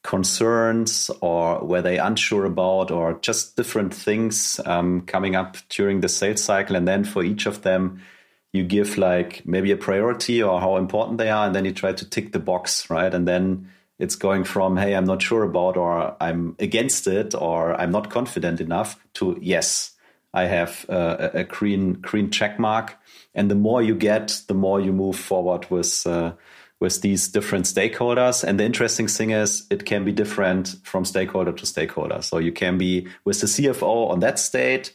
concerns 0.04 1.10
or 1.22 1.60
were 1.64 1.82
they 1.82 1.98
unsure 1.98 2.44
about 2.44 2.92
or 2.92 3.20
just 3.22 3.56
different 3.56 3.94
things 3.94 4.60
um, 4.66 5.02
coming 5.02 5.36
up 5.36 5.56
during 5.70 6.02
the 6.02 6.10
sales 6.10 6.44
cycle 6.44 6.76
and 6.76 6.88
then 6.88 7.06
for 7.06 7.24
each 7.24 7.46
of 7.46 7.62
them 7.62 8.02
you 8.58 8.64
give 8.64 8.98
like 8.98 9.44
maybe 9.46 9.72
a 9.72 9.78
priority 9.78 10.44
or 10.44 10.60
how 10.60 10.78
important 10.78 11.18
they 11.18 11.30
are, 11.30 11.46
and 11.46 11.56
then 11.56 11.66
you 11.66 11.72
try 11.72 11.94
to 11.94 12.10
tick 12.10 12.32
the 12.32 12.40
box, 12.40 12.90
right? 12.90 13.14
And 13.14 13.28
then 13.28 13.72
it's 14.00 14.16
going 14.16 14.44
from, 14.44 14.78
hey, 14.78 14.96
I'm 14.96 15.06
not 15.06 15.22
sure 15.22 15.44
about, 15.44 15.78
or 15.78 16.16
I'm 16.20 16.56
against 16.60 17.08
it, 17.08 17.34
or 17.34 17.80
I'm 17.80 17.92
not 17.92 18.10
confident 18.10 18.60
enough, 18.60 19.00
to 19.16 19.38
yes, 19.42 19.94
I 20.34 20.44
have 20.44 20.86
uh, 20.90 21.30
a 21.34 21.44
green 21.44 21.94
green 21.94 22.30
check 22.30 22.60
mark. 22.60 22.98
And 23.34 23.50
the 23.50 23.56
more 23.56 23.82
you 23.82 23.96
get, 23.96 24.42
the 24.48 24.54
more 24.54 24.82
you 24.82 24.92
move 24.92 25.16
forward 25.16 25.70
with 25.72 26.06
uh, 26.06 26.34
with 26.80 27.02
these 27.02 27.28
different 27.28 27.66
stakeholders. 27.66 28.44
And 28.44 28.60
the 28.60 28.64
interesting 28.64 29.08
thing 29.08 29.32
is, 29.32 29.66
it 29.72 29.86
can 29.86 30.06
be 30.06 30.12
different 30.12 30.76
from 30.84 31.06
stakeholder 31.06 31.52
to 31.52 31.66
stakeholder. 31.66 32.22
So 32.22 32.38
you 32.38 32.52
can 32.52 32.78
be 32.78 33.08
with 33.26 33.42
the 33.42 33.48
CFO 33.48 34.10
on 34.12 34.20
that 34.20 34.38
state 34.38 34.94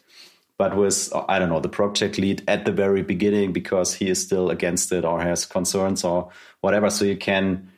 but 0.62 0.76
with 0.76 1.12
I 1.28 1.40
don't 1.40 1.48
know 1.48 1.58
the 1.58 1.68
project 1.68 2.18
lead 2.18 2.44
at 2.46 2.64
the 2.64 2.70
very 2.70 3.02
beginning 3.02 3.52
because 3.52 3.94
he 3.94 4.08
is 4.08 4.22
still 4.22 4.48
against 4.48 4.92
it 4.92 5.04
or 5.04 5.20
has 5.20 5.44
concerns 5.44 6.04
or 6.04 6.30
whatever. 6.60 6.88
So 6.88 7.04
you 7.04 7.16
can 7.16 7.68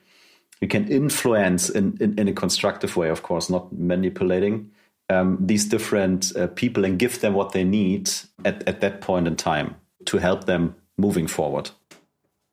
you 0.61 0.67
can 0.67 0.87
influence 0.87 1.67
in, 1.67 1.97
in, 1.99 2.19
in 2.19 2.27
a 2.27 2.33
constructive 2.33 2.95
way, 2.95 3.09
of 3.09 3.23
course, 3.23 3.49
not 3.49 3.73
manipulating 3.73 4.69
um, 5.09 5.39
these 5.41 5.65
different 5.65 6.31
uh, 6.35 6.45
people 6.45 6.85
and 6.85 6.99
give 6.99 7.21
them 7.21 7.33
what 7.33 7.53
they 7.53 7.63
need 7.63 8.11
at, 8.45 8.61
at 8.69 8.81
that 8.81 9.01
point 9.01 9.27
in 9.27 9.35
time 9.35 9.75
to 10.05 10.19
help 10.19 10.43
them 10.43 10.75
moving 10.95 11.25
forward. 11.25 11.71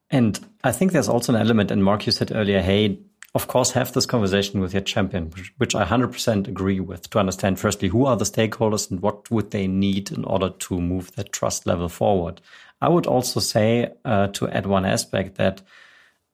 And 0.09 0.40
I 0.64 0.73
think 0.73 0.92
there's 0.92 1.11
also 1.11 1.35
an 1.35 1.40
element, 1.40 1.71
and 1.71 1.85
Mark, 1.85 2.07
you 2.07 2.12
said 2.12 2.33
earlier, 2.35 2.62
hey, 2.62 3.01
of 3.35 3.47
course, 3.47 3.71
have 3.71 3.92
this 3.92 4.05
conversation 4.05 4.61
with 4.61 4.75
your 4.75 4.83
champion, 4.83 5.33
which 5.57 5.75
I 5.75 5.85
100% 5.85 6.49
agree 6.49 6.81
with 6.81 7.09
to 7.11 7.18
understand 7.18 7.59
firstly, 7.59 7.88
who 7.88 8.05
are 8.05 8.16
the 8.16 8.27
stakeholders 8.27 8.90
and 8.90 9.01
what 9.01 9.31
would 9.31 9.53
they 9.53 9.66
need 9.66 10.11
in 10.12 10.25
order 10.25 10.51
to 10.51 10.81
move 10.81 11.12
that 11.12 11.33
trust 11.33 11.66
level 11.66 11.88
forward. 11.88 12.42
I 12.83 12.88
would 12.88 13.07
also 13.07 13.40
say, 13.40 13.92
uh, 14.05 14.27
to 14.29 14.49
add 14.49 14.66
one 14.66 14.85
aspect 14.85 15.37
that 15.37 15.62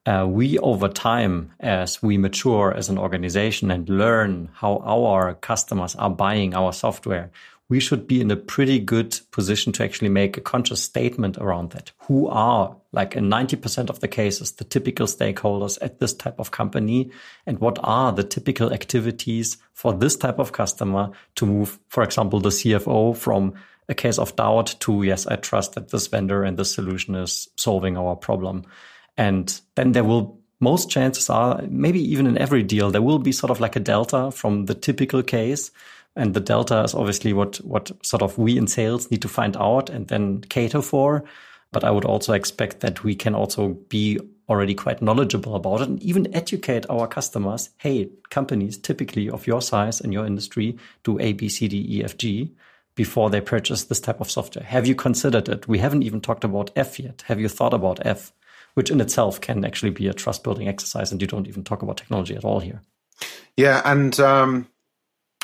uh, 0.05 0.25
we 0.27 0.57
over 0.59 0.89
time, 0.89 1.53
as 1.59 2.01
we 2.03 2.17
mature 2.17 2.73
as 2.73 2.89
an 2.89 2.97
organization 2.97 3.71
and 3.71 3.87
learn 3.87 4.49
how 4.53 4.79
our 4.79 5.35
customers 5.35 5.95
are 5.95 6.09
buying 6.09 6.53
our 6.53 6.73
software, 6.73 7.31
we 7.69 7.79
should 7.79 8.07
be 8.07 8.19
in 8.19 8.31
a 8.31 8.35
pretty 8.35 8.79
good 8.79 9.19
position 9.31 9.71
to 9.73 9.83
actually 9.83 10.09
make 10.09 10.35
a 10.35 10.41
conscious 10.41 10.81
statement 10.81 11.37
around 11.37 11.69
that. 11.71 11.91
Who 12.07 12.27
are, 12.27 12.75
like 12.91 13.15
in 13.15 13.29
90% 13.29 13.91
of 13.91 13.99
the 13.99 14.07
cases, 14.07 14.53
the 14.53 14.63
typical 14.63 15.05
stakeholders 15.05 15.77
at 15.81 15.99
this 15.99 16.13
type 16.13 16.39
of 16.39 16.49
company? 16.49 17.11
And 17.45 17.59
what 17.59 17.77
are 17.83 18.11
the 18.11 18.23
typical 18.23 18.73
activities 18.73 19.57
for 19.73 19.93
this 19.93 20.17
type 20.17 20.39
of 20.39 20.51
customer 20.51 21.11
to 21.35 21.45
move, 21.45 21.79
for 21.89 22.03
example, 22.03 22.39
the 22.39 22.49
CFO 22.49 23.15
from 23.15 23.53
a 23.87 23.93
case 23.93 24.17
of 24.17 24.35
doubt 24.35 24.75
to, 24.81 25.03
yes, 25.03 25.27
I 25.27 25.35
trust 25.35 25.73
that 25.73 25.89
this 25.89 26.07
vendor 26.07 26.43
and 26.43 26.57
this 26.57 26.73
solution 26.73 27.13
is 27.13 27.47
solving 27.55 27.97
our 27.97 28.15
problem. 28.15 28.65
And 29.15 29.59
then 29.75 29.91
there 29.91 30.03
will 30.03 30.39
most 30.61 30.89
chances 30.89 31.29
are 31.29 31.61
maybe 31.69 32.01
even 32.11 32.27
in 32.27 32.37
every 32.37 32.63
deal, 32.63 32.91
there 32.91 33.01
will 33.01 33.19
be 33.19 33.31
sort 33.31 33.49
of 33.49 33.61
like 33.61 33.77
a 33.77 33.79
delta 33.79 34.29
from 34.31 34.65
the 34.65 34.75
typical 34.75 35.23
case 35.23 35.71
and 36.19 36.33
the 36.33 36.39
delta 36.39 36.83
is 36.83 36.93
obviously 36.93 37.33
what 37.33 37.57
what 37.57 37.91
sort 38.05 38.21
of 38.21 38.37
we 38.37 38.57
in 38.57 38.67
sales 38.67 39.09
need 39.09 39.21
to 39.21 39.29
find 39.29 39.55
out 39.57 39.89
and 39.89 40.07
then 40.07 40.41
cater 40.41 40.81
for. 40.81 41.23
But 41.71 41.83
I 41.83 41.91
would 41.91 42.05
also 42.05 42.33
expect 42.33 42.79
that 42.79 43.03
we 43.03 43.15
can 43.15 43.35
also 43.35 43.69
be 43.89 44.19
already 44.49 44.73
quite 44.73 45.01
knowledgeable 45.01 45.55
about 45.55 45.81
it 45.81 45.87
and 45.87 46.01
even 46.01 46.33
educate 46.35 46.89
our 46.89 47.07
customers. 47.07 47.69
Hey, 47.77 48.09
companies 48.29 48.77
typically 48.77 49.29
of 49.29 49.45
your 49.45 49.61
size 49.61 50.01
and 50.01 50.11
your 50.11 50.25
industry 50.25 50.77
do 51.03 51.19
A, 51.19 51.33
B, 51.33 51.47
C, 51.47 51.67
D, 51.67 51.85
E, 51.87 52.03
F, 52.03 52.17
G 52.17 52.55
before 52.95 53.29
they 53.29 53.39
purchase 53.39 53.85
this 53.85 54.01
type 54.01 54.19
of 54.19 54.29
software. 54.29 54.65
Have 54.65 54.87
you 54.87 54.95
considered 54.95 55.47
it? 55.47 55.67
We 55.67 55.77
haven't 55.77 56.03
even 56.03 56.19
talked 56.19 56.43
about 56.43 56.71
F 56.75 56.99
yet. 56.99 57.23
Have 57.27 57.39
you 57.39 57.47
thought 57.47 57.73
about 57.73 58.05
F, 58.05 58.33
which 58.73 58.89
in 58.89 58.99
itself 58.99 59.39
can 59.39 59.63
actually 59.63 59.91
be 59.91 60.07
a 60.07 60.13
trust 60.13 60.43
building 60.43 60.67
exercise, 60.67 61.11
and 61.11 61.21
you 61.21 61.27
don't 61.27 61.47
even 61.47 61.63
talk 61.63 61.81
about 61.81 61.97
technology 61.97 62.35
at 62.35 62.43
all 62.43 62.59
here? 62.59 62.81
Yeah, 63.55 63.81
and 63.85 64.19
um, 64.19 64.67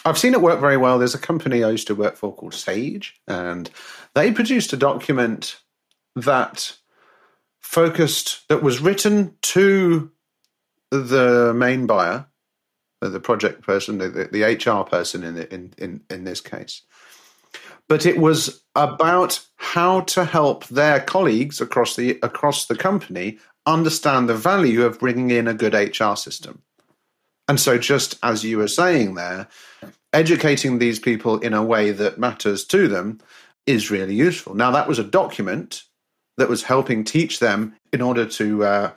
I've 0.06 0.20
seen 0.20 0.34
it 0.34 0.42
work 0.42 0.60
very 0.60 0.78
well. 0.78 1.00
There's 1.00 1.16
a 1.16 1.20
company 1.20 1.64
I 1.64 1.72
used 1.72 1.88
to 1.88 1.96
work 1.96 2.16
for 2.16 2.34
called 2.34 2.54
Sage, 2.54 3.20
and 3.28 3.70
they 4.14 4.32
produced 4.32 4.72
a 4.72 4.78
document 4.78 5.60
that 6.16 6.78
focused, 7.60 8.48
that 8.48 8.62
was 8.62 8.80
written 8.80 9.36
to 9.42 10.12
the 10.92 11.54
main 11.56 11.88
buyer, 11.88 12.28
uh, 13.02 13.10
the 13.10 13.20
project 13.20 13.64
person, 13.64 13.98
the, 13.98 14.30
the 14.32 14.44
HR 14.44 14.84
person 14.84 15.24
in, 15.24 15.38
in, 15.38 15.74
in, 15.80 16.02
in 16.12 16.24
this 16.24 16.40
case. 16.40 16.84
But 17.90 18.06
it 18.06 18.18
was 18.18 18.64
about 18.76 19.44
how 19.58 20.02
to 20.02 20.26
help 20.26 20.68
their 20.68 21.00
colleagues 21.00 21.62
across 21.62 21.96
the 21.96 22.20
across 22.24 22.66
the 22.66 22.76
company 22.76 23.38
understand 23.66 24.28
the 24.28 24.36
value 24.36 24.84
of 24.84 25.00
bringing 25.00 25.32
in 25.32 25.48
a 25.48 25.54
good 25.54 25.74
HR 25.74 26.16
system. 26.16 26.62
And 27.48 27.60
so, 27.60 27.78
just 27.78 28.18
as 28.24 28.44
you 28.44 28.58
were 28.58 28.68
saying 28.68 29.16
there, 29.16 29.48
educating 30.14 30.80
these 30.80 31.00
people 31.00 31.40
in 31.40 31.54
a 31.54 31.64
way 31.64 31.92
that 31.92 32.18
matters 32.18 32.66
to 32.66 32.88
them 32.88 33.20
is 33.68 33.92
really 33.92 34.16
useful. 34.16 34.56
Now, 34.56 34.72
that 34.72 34.88
was 34.88 35.00
a 35.00 35.04
document 35.04 35.84
that 36.38 36.50
was 36.50 36.64
helping 36.64 37.04
teach 37.04 37.40
them 37.40 37.76
in 37.94 38.02
order 38.02 38.26
to 38.26 38.64
uh, 38.64 38.92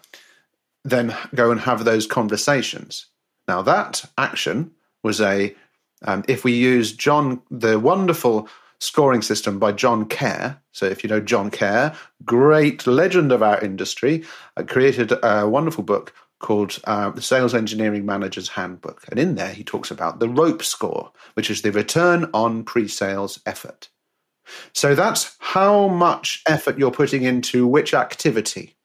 then 0.84 1.14
go 1.34 1.50
and 1.50 1.60
have 1.60 1.84
those 1.84 2.06
conversations. 2.06 3.06
Now, 3.46 3.62
that 3.62 4.04
action 4.16 4.72
was 5.02 5.20
a, 5.20 5.54
um, 6.02 6.24
if 6.28 6.44
we 6.44 6.52
use 6.52 6.92
John, 6.92 7.42
the 7.50 7.78
wonderful 7.78 8.48
scoring 8.80 9.22
system 9.22 9.58
by 9.58 9.72
John 9.72 10.06
Care. 10.06 10.60
So, 10.72 10.86
if 10.86 11.04
you 11.04 11.10
know 11.10 11.20
John 11.20 11.50
Care, 11.50 11.94
great 12.24 12.86
legend 12.86 13.32
of 13.32 13.42
our 13.42 13.60
industry, 13.60 14.24
uh, 14.56 14.62
created 14.62 15.12
a 15.22 15.48
wonderful 15.48 15.84
book 15.84 16.14
called 16.38 16.78
uh, 16.84 17.10
The 17.10 17.22
Sales 17.22 17.54
Engineering 17.54 18.06
Manager's 18.06 18.48
Handbook. 18.48 19.04
And 19.10 19.18
in 19.18 19.34
there, 19.34 19.52
he 19.52 19.64
talks 19.64 19.90
about 19.90 20.20
the 20.20 20.28
ROPE 20.28 20.62
score, 20.62 21.12
which 21.34 21.50
is 21.50 21.62
the 21.62 21.72
return 21.72 22.30
on 22.32 22.64
pre 22.64 22.88
sales 22.88 23.40
effort. 23.44 23.88
So, 24.72 24.94
that's 24.94 25.36
how 25.40 25.88
much 25.88 26.42
effort 26.46 26.78
you're 26.78 26.90
putting 26.90 27.22
into 27.22 27.66
which 27.66 27.92
activity. 27.92 28.76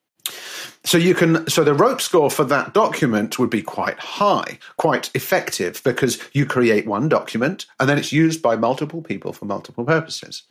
So 0.86 0.98
you 0.98 1.16
can 1.16 1.48
so 1.50 1.64
the 1.64 1.74
rope 1.74 2.02
score 2.02 2.30
for 2.30 2.44
that 2.46 2.74
document 2.74 3.40
would 3.40 3.50
be 3.50 3.62
quite 3.62 4.00
high, 4.00 4.60
quite 4.78 5.10
effective 5.14 5.82
because 5.84 6.20
you 6.34 6.46
create 6.46 6.86
one 6.86 7.08
document 7.08 7.66
and 7.80 7.88
then 7.88 7.98
it's 7.98 8.12
used 8.12 8.42
by 8.42 8.56
multiple 8.58 9.02
people 9.02 9.32
for 9.32 9.46
multiple 9.46 9.86
purposes. 9.86 10.44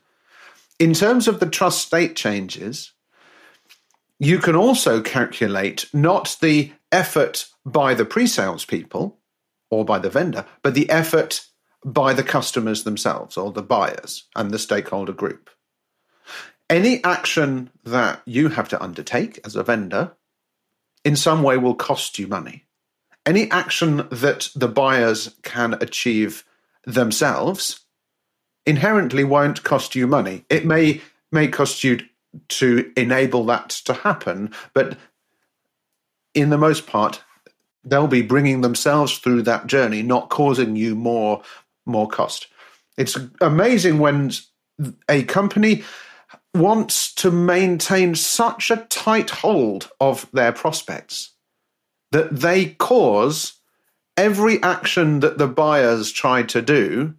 In 0.79 0.95
terms 0.95 1.29
of 1.29 1.39
the 1.39 1.49
trust 1.49 1.87
state 1.87 2.17
changes, 2.17 2.93
you 4.19 4.39
can 4.39 4.57
also 4.57 5.03
calculate 5.03 5.87
not 5.93 6.37
the 6.41 6.73
effort 6.93 7.47
by 7.65 7.95
the 7.95 8.05
pre-sales 8.05 8.65
people 8.65 9.19
or 9.71 9.85
by 9.85 9.99
the 9.99 10.11
vendor, 10.11 10.45
but 10.63 10.75
the 10.75 10.89
effort 10.91 11.47
by 11.85 12.13
the 12.13 12.23
customers 12.23 12.85
themselves 12.85 13.37
or 13.37 13.51
the 13.51 13.63
buyers 13.63 14.25
and 14.37 14.51
the 14.51 14.59
stakeholder 14.59 15.13
group. 15.13 15.51
Any 16.71 17.03
action 17.05 17.71
that 17.85 18.23
you 18.25 18.49
have 18.49 18.69
to 18.69 18.83
undertake 18.83 19.41
as 19.45 19.57
a 19.57 19.65
vendor 19.65 20.13
in 21.05 21.17
some 21.17 21.43
way 21.43 21.57
will 21.57 21.75
cost 21.75 22.19
you 22.19 22.27
money. 22.27 22.65
Any 23.27 23.51
action 23.51 24.09
that 24.11 24.51
the 24.55 24.69
buyers 24.69 25.35
can 25.43 25.75
achieve 25.75 26.45
themselves 26.85 27.81
inherently 28.67 29.25
won't 29.25 29.65
cost 29.65 29.95
you 29.95 30.07
money. 30.07 30.45
It 30.49 30.65
may 30.65 31.01
may 31.31 31.49
cost 31.49 31.83
you 31.83 32.01
to 32.49 32.93
enable 32.97 33.45
that 33.47 33.71
to 33.71 33.93
happen, 33.93 34.53
but 34.75 34.97
in 36.35 36.51
the 36.51 36.59
most 36.59 36.87
part, 36.87 37.23
they'll 37.85 38.07
be 38.07 38.23
bringing 38.23 38.61
themselves 38.61 39.19
through 39.19 39.43
that 39.43 39.67
journey, 39.67 40.03
not 40.03 40.31
causing 40.31 40.77
you 40.77 40.95
more 40.95 41.43
more 41.85 42.09
cost. 42.09 42.47
It's 42.97 43.19
amazing 43.41 43.99
when 43.99 44.31
a 45.09 45.25
company 45.25 45.83
wants 46.55 47.13
to 47.15 47.31
maintain 47.31 48.15
such 48.15 48.71
a 48.71 48.87
tight 48.89 49.31
hold 49.31 49.91
of 50.01 50.29
their 50.33 50.53
prospects 50.53 51.31
that 52.13 52.31
they 52.31 52.67
cause 52.67 53.55
every 54.17 54.63
action 54.63 55.21
that 55.21 55.39
the 55.39 55.49
buyers 55.49 56.13
try 56.13 56.43
to 56.43 56.61
do, 56.61 57.15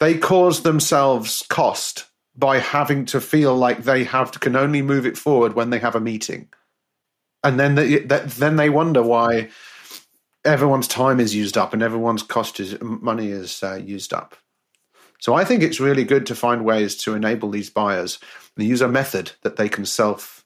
they 0.00 0.18
cause 0.18 0.62
themselves 0.62 1.44
cost 1.48 2.06
by 2.36 2.58
having 2.58 3.04
to 3.04 3.20
feel 3.20 3.54
like 3.54 3.84
they 3.84 4.04
have 4.04 4.30
to, 4.32 4.38
can 4.38 4.56
only 4.56 4.82
move 4.82 5.06
it 5.06 5.16
forward 5.16 5.54
when 5.54 5.70
they 5.70 5.78
have 5.78 5.94
a 5.94 6.00
meeting. 6.00 6.48
And 7.42 7.58
then 7.58 7.74
they, 7.74 7.98
then 8.00 8.56
they 8.56 8.70
wonder 8.70 9.02
why 9.02 9.48
everyone's 10.44 10.88
time 10.88 11.20
is 11.20 11.34
used 11.34 11.56
up 11.56 11.72
and 11.72 11.82
everyone's 11.82 12.22
cost 12.22 12.60
is 12.60 12.80
money 12.80 13.30
is 13.30 13.62
uh, 13.62 13.74
used 13.74 14.12
up. 14.12 14.36
So 15.20 15.34
I 15.34 15.44
think 15.44 15.62
it's 15.62 15.80
really 15.80 16.04
good 16.04 16.26
to 16.26 16.34
find 16.34 16.64
ways 16.64 16.96
to 17.04 17.14
enable 17.14 17.50
these 17.50 17.70
buyers 17.70 18.18
and 18.56 18.66
use 18.66 18.80
a 18.80 18.88
method 18.88 19.32
that 19.42 19.56
they 19.56 19.68
can 19.68 19.84
self 19.84 20.44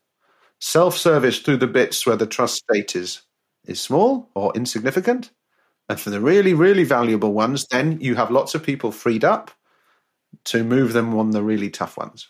self 0.61 0.97
service 0.97 1.41
through 1.41 1.59
the 1.59 1.67
bits 1.67 2.07
where 2.07 2.17
the 2.17 2.27
trust 2.27 2.57
state 2.57 2.97
is 2.97 3.23
is 3.67 3.81
small 3.81 4.31
or 4.35 4.53
insignificant. 4.55 5.31
And 5.89 6.01
for 6.01 6.11
the 6.11 6.21
really, 6.21 6.55
really 6.55 6.85
valuable 6.85 7.33
ones, 7.33 7.67
then 7.71 8.01
you 8.01 8.15
have 8.15 8.31
lots 8.31 8.55
of 8.55 8.63
people 8.63 8.91
freed 8.91 9.25
up 9.25 9.51
to 10.45 10.65
move 10.65 10.93
them 10.93 11.15
on 11.15 11.31
the 11.31 11.43
really 11.43 11.71
tough 11.71 11.97
ones. 11.97 12.29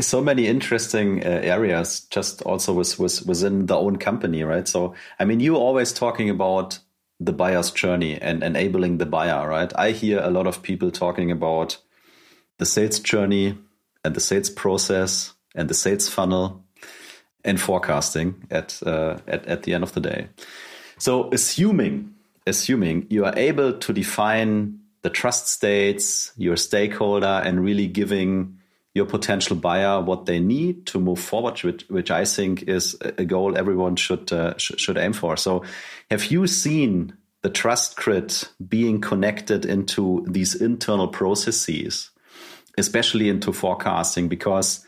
So 0.00 0.20
many 0.20 0.46
interesting 0.46 1.24
uh, 1.24 1.28
areas, 1.28 2.00
just 2.10 2.42
also 2.42 2.72
with, 2.72 2.98
with, 2.98 3.24
within 3.26 3.66
the 3.66 3.76
own 3.76 3.96
company, 3.96 4.42
right? 4.42 4.66
So, 4.66 4.94
I 5.20 5.24
mean, 5.24 5.40
you 5.40 5.56
always 5.56 5.92
talking 5.92 6.30
about 6.30 6.80
the 7.20 7.32
buyer's 7.32 7.70
journey 7.70 8.20
and 8.20 8.42
enabling 8.42 8.98
the 8.98 9.06
buyer, 9.06 9.48
right? 9.48 9.72
I 9.76 9.90
hear 9.92 10.20
a 10.20 10.30
lot 10.30 10.46
of 10.46 10.62
people 10.62 10.90
talking 10.90 11.30
about 11.30 11.78
the 12.58 12.66
sales 12.66 12.98
journey 12.98 13.56
and 14.04 14.14
the 14.14 14.20
sales 14.20 14.50
process 14.50 15.34
and 15.54 15.68
the 15.68 15.74
sales 15.74 16.08
funnel 16.08 16.64
and 17.44 17.60
forecasting 17.60 18.46
at 18.50 18.80
uh, 18.84 19.18
at, 19.26 19.46
at 19.46 19.62
the 19.62 19.74
end 19.74 19.84
of 19.84 19.92
the 19.92 20.00
day. 20.00 20.28
So 20.98 21.30
assuming 21.32 22.14
assuming 22.46 23.06
you 23.10 23.24
are 23.24 23.36
able 23.36 23.74
to 23.78 23.92
define 23.92 24.80
the 25.02 25.10
trust 25.10 25.48
states, 25.48 26.32
your 26.36 26.56
stakeholder, 26.56 27.42
and 27.44 27.62
really 27.62 27.86
giving 27.86 28.57
your 28.98 29.06
potential 29.06 29.56
buyer 29.56 30.00
what 30.02 30.26
they 30.26 30.40
need 30.40 30.84
to 30.86 31.00
move 31.00 31.18
forward, 31.18 31.62
which, 31.62 31.88
which 31.88 32.10
I 32.10 32.24
think 32.24 32.64
is 32.64 32.96
a 33.00 33.24
goal 33.24 33.56
everyone 33.56 33.96
should 33.96 34.30
uh, 34.32 34.58
sh 34.58 34.72
should 34.76 34.98
aim 34.98 35.14
for. 35.14 35.36
So, 35.36 35.64
have 36.10 36.26
you 36.26 36.46
seen 36.46 37.16
the 37.42 37.50
trust 37.50 37.96
grid 37.96 38.34
being 38.68 39.00
connected 39.00 39.64
into 39.64 40.26
these 40.28 40.54
internal 40.54 41.08
processes, 41.08 42.10
especially 42.76 43.28
into 43.30 43.52
forecasting? 43.52 44.28
Because 44.28 44.84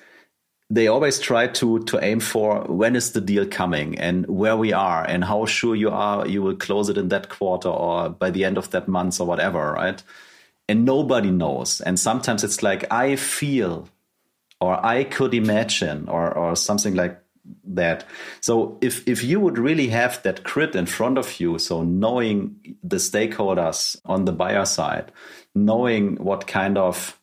they 0.68 0.88
always 0.88 1.18
try 1.18 1.46
to 1.46 1.78
to 1.80 2.04
aim 2.04 2.20
for 2.20 2.64
when 2.68 2.96
is 2.96 3.12
the 3.12 3.20
deal 3.20 3.46
coming 3.46 3.98
and 3.98 4.26
where 4.26 4.56
we 4.56 4.72
are 4.72 5.04
and 5.04 5.24
how 5.24 5.46
sure 5.46 5.74
you 5.74 5.90
are 5.90 6.26
you 6.26 6.42
will 6.42 6.56
close 6.56 6.88
it 6.88 6.98
in 6.98 7.08
that 7.08 7.28
quarter 7.28 7.68
or 7.68 8.10
by 8.10 8.30
the 8.30 8.44
end 8.44 8.58
of 8.58 8.70
that 8.70 8.88
month 8.88 9.20
or 9.20 9.26
whatever, 9.26 9.72
right? 9.72 10.02
And 10.68 10.84
nobody 10.84 11.32
knows. 11.32 11.80
And 11.80 11.98
sometimes 11.98 12.44
it's 12.44 12.62
like 12.62 12.84
I 12.92 13.16
feel 13.16 13.88
or 14.60 14.84
I 14.84 15.04
could 15.04 15.34
imagine 15.34 16.08
or 16.08 16.36
or 16.36 16.56
something 16.56 16.94
like 16.94 17.20
that. 17.64 18.04
So 18.40 18.78
if 18.80 19.06
if 19.08 19.24
you 19.24 19.40
would 19.40 19.58
really 19.58 19.88
have 19.88 20.22
that 20.22 20.42
grid 20.42 20.76
in 20.76 20.86
front 20.86 21.18
of 21.18 21.40
you, 21.40 21.58
so 21.58 21.82
knowing 21.82 22.76
the 22.82 22.96
stakeholders 22.96 24.00
on 24.04 24.24
the 24.24 24.32
buyer 24.32 24.64
side, 24.64 25.12
knowing 25.54 26.16
what 26.16 26.46
kind 26.46 26.78
of 26.78 27.18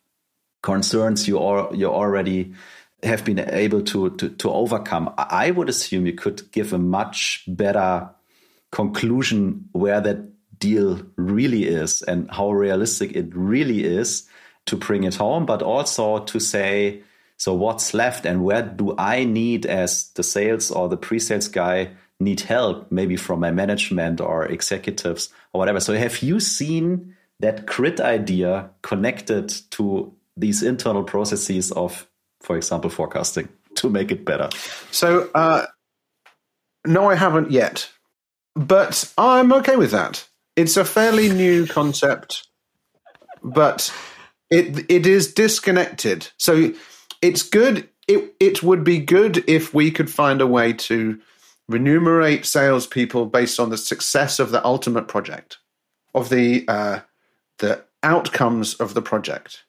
concerns 0.64 1.28
you 1.28 1.40
are 1.40 1.74
you 1.74 1.88
already 1.88 2.54
have 3.04 3.24
been 3.24 3.40
able 3.40 3.82
to, 3.84 4.10
to 4.18 4.30
to 4.30 4.52
overcome, 4.52 5.14
I 5.18 5.52
would 5.52 5.70
assume 5.70 6.06
you 6.06 6.14
could 6.14 6.52
give 6.52 6.74
a 6.74 6.80
much 6.80 7.44
better 7.48 8.10
conclusion 8.72 9.70
where 9.72 10.02
that 10.02 10.60
deal 10.60 11.02
really 11.16 11.66
is 11.66 12.02
and 12.02 12.30
how 12.32 12.52
realistic 12.52 13.16
it 13.16 13.28
really 13.36 13.84
is 13.84 14.28
to 14.66 14.76
bring 14.76 15.04
it 15.04 15.16
home, 15.16 15.46
but 15.46 15.62
also 15.62 16.20
to 16.26 16.40
say 16.40 17.04
so 17.38 17.54
what's 17.54 17.94
left 17.94 18.26
and 18.26 18.44
where 18.44 18.64
do 18.64 18.96
I 18.98 19.24
need 19.24 19.66
as 19.66 20.10
the 20.14 20.24
sales 20.24 20.72
or 20.72 20.90
the 20.90 20.98
pre-sales 20.98 21.48
guy 21.48 21.92
need 22.20 22.42
help, 22.42 22.92
maybe 22.92 23.16
from 23.16 23.40
my 23.40 23.52
management 23.52 24.20
or 24.20 24.46
executives 24.46 25.30
or 25.54 25.60
whatever. 25.60 25.80
So 25.80 25.94
have 25.96 26.24
you 26.24 26.40
seen 26.40 27.16
that 27.40 27.68
crit 27.68 28.02
idea 28.02 28.72
connected 28.82 29.50
to 29.72 30.14
these 30.36 30.64
internal 30.64 31.04
processes 31.04 31.72
of, 31.72 32.08
for 32.42 32.58
example, 32.58 32.90
forecasting 32.90 33.50
to 33.76 33.90
make 33.90 34.12
it 34.12 34.26
better? 34.26 34.50
So 34.92 35.30
uh, 35.36 35.68
no, 36.86 37.10
I 37.10 37.16
haven't 37.16 37.52
yet, 37.52 37.90
but 38.56 39.14
I'm 39.16 39.54
okay 39.54 39.76
with 39.76 39.92
that. 39.92 40.28
It's 40.56 40.76
a 40.76 40.86
fairly 40.86 41.30
new 41.30 41.68
concept, 41.68 42.48
but 43.44 43.94
it 44.50 44.90
it 44.90 45.06
is 45.06 45.36
disconnected. 45.36 46.30
So 46.38 46.74
it's 47.22 47.44
good. 47.44 47.90
It 48.08 48.36
it 48.40 48.64
would 48.64 48.84
be 48.84 49.00
good 49.00 49.44
if 49.50 49.74
we 49.74 49.92
could 49.92 50.10
find 50.10 50.42
a 50.42 50.48
way 50.48 50.74
to 50.74 51.20
remunerate 51.68 52.46
salespeople 52.46 53.26
based 53.26 53.60
on 53.60 53.70
the 53.70 53.78
success 53.78 54.40
of 54.40 54.52
the 54.52 54.64
ultimate 54.66 55.08
project, 55.08 55.58
of 56.14 56.30
the 56.30 56.66
uh, 56.68 57.00
the 57.60 57.84
outcomes 58.04 58.76
of 58.76 58.94
the 58.94 59.02
project. 59.02 59.64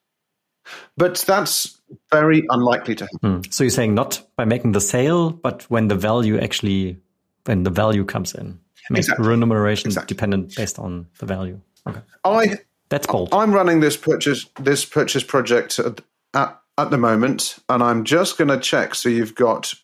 But 0.96 1.24
that's 1.26 1.80
very 2.12 2.44
unlikely 2.50 2.94
to 2.96 3.04
happen. 3.04 3.42
Mm. 3.42 3.52
So 3.52 3.64
you're 3.64 3.70
saying 3.70 3.94
not 3.94 4.22
by 4.37 4.44
making 4.44 4.72
the 4.72 4.80
sale, 4.80 5.30
but 5.30 5.62
when 5.70 5.88
the 5.88 5.94
value 5.94 6.38
actually 6.38 6.98
when 7.44 7.62
the 7.62 7.70
value 7.70 8.04
comes 8.04 8.34
in, 8.34 8.61
make 8.90 9.00
exactly. 9.00 9.26
remuneration 9.26 9.88
exactly. 9.88 10.14
dependent 10.14 10.54
based 10.54 10.78
on 10.78 11.06
the 11.18 11.26
value. 11.26 11.61
Okay, 11.87 12.00
I 12.24 12.58
that's 12.90 13.06
bold. 13.06 13.30
I'm 13.32 13.52
running 13.52 13.80
this 13.80 13.96
purchase 13.96 14.46
this 14.61 14.84
purchase 14.84 15.22
project 15.22 15.78
at, 15.78 16.00
at 16.34 16.61
at 16.78 16.90
the 16.90 16.96
moment, 16.96 17.58
and 17.68 17.82
I'm 17.82 18.04
just 18.04 18.38
going 18.38 18.48
to 18.48 18.58
check. 18.58 18.94
So 18.94 19.08
you've 19.08 19.34
got 19.34 19.74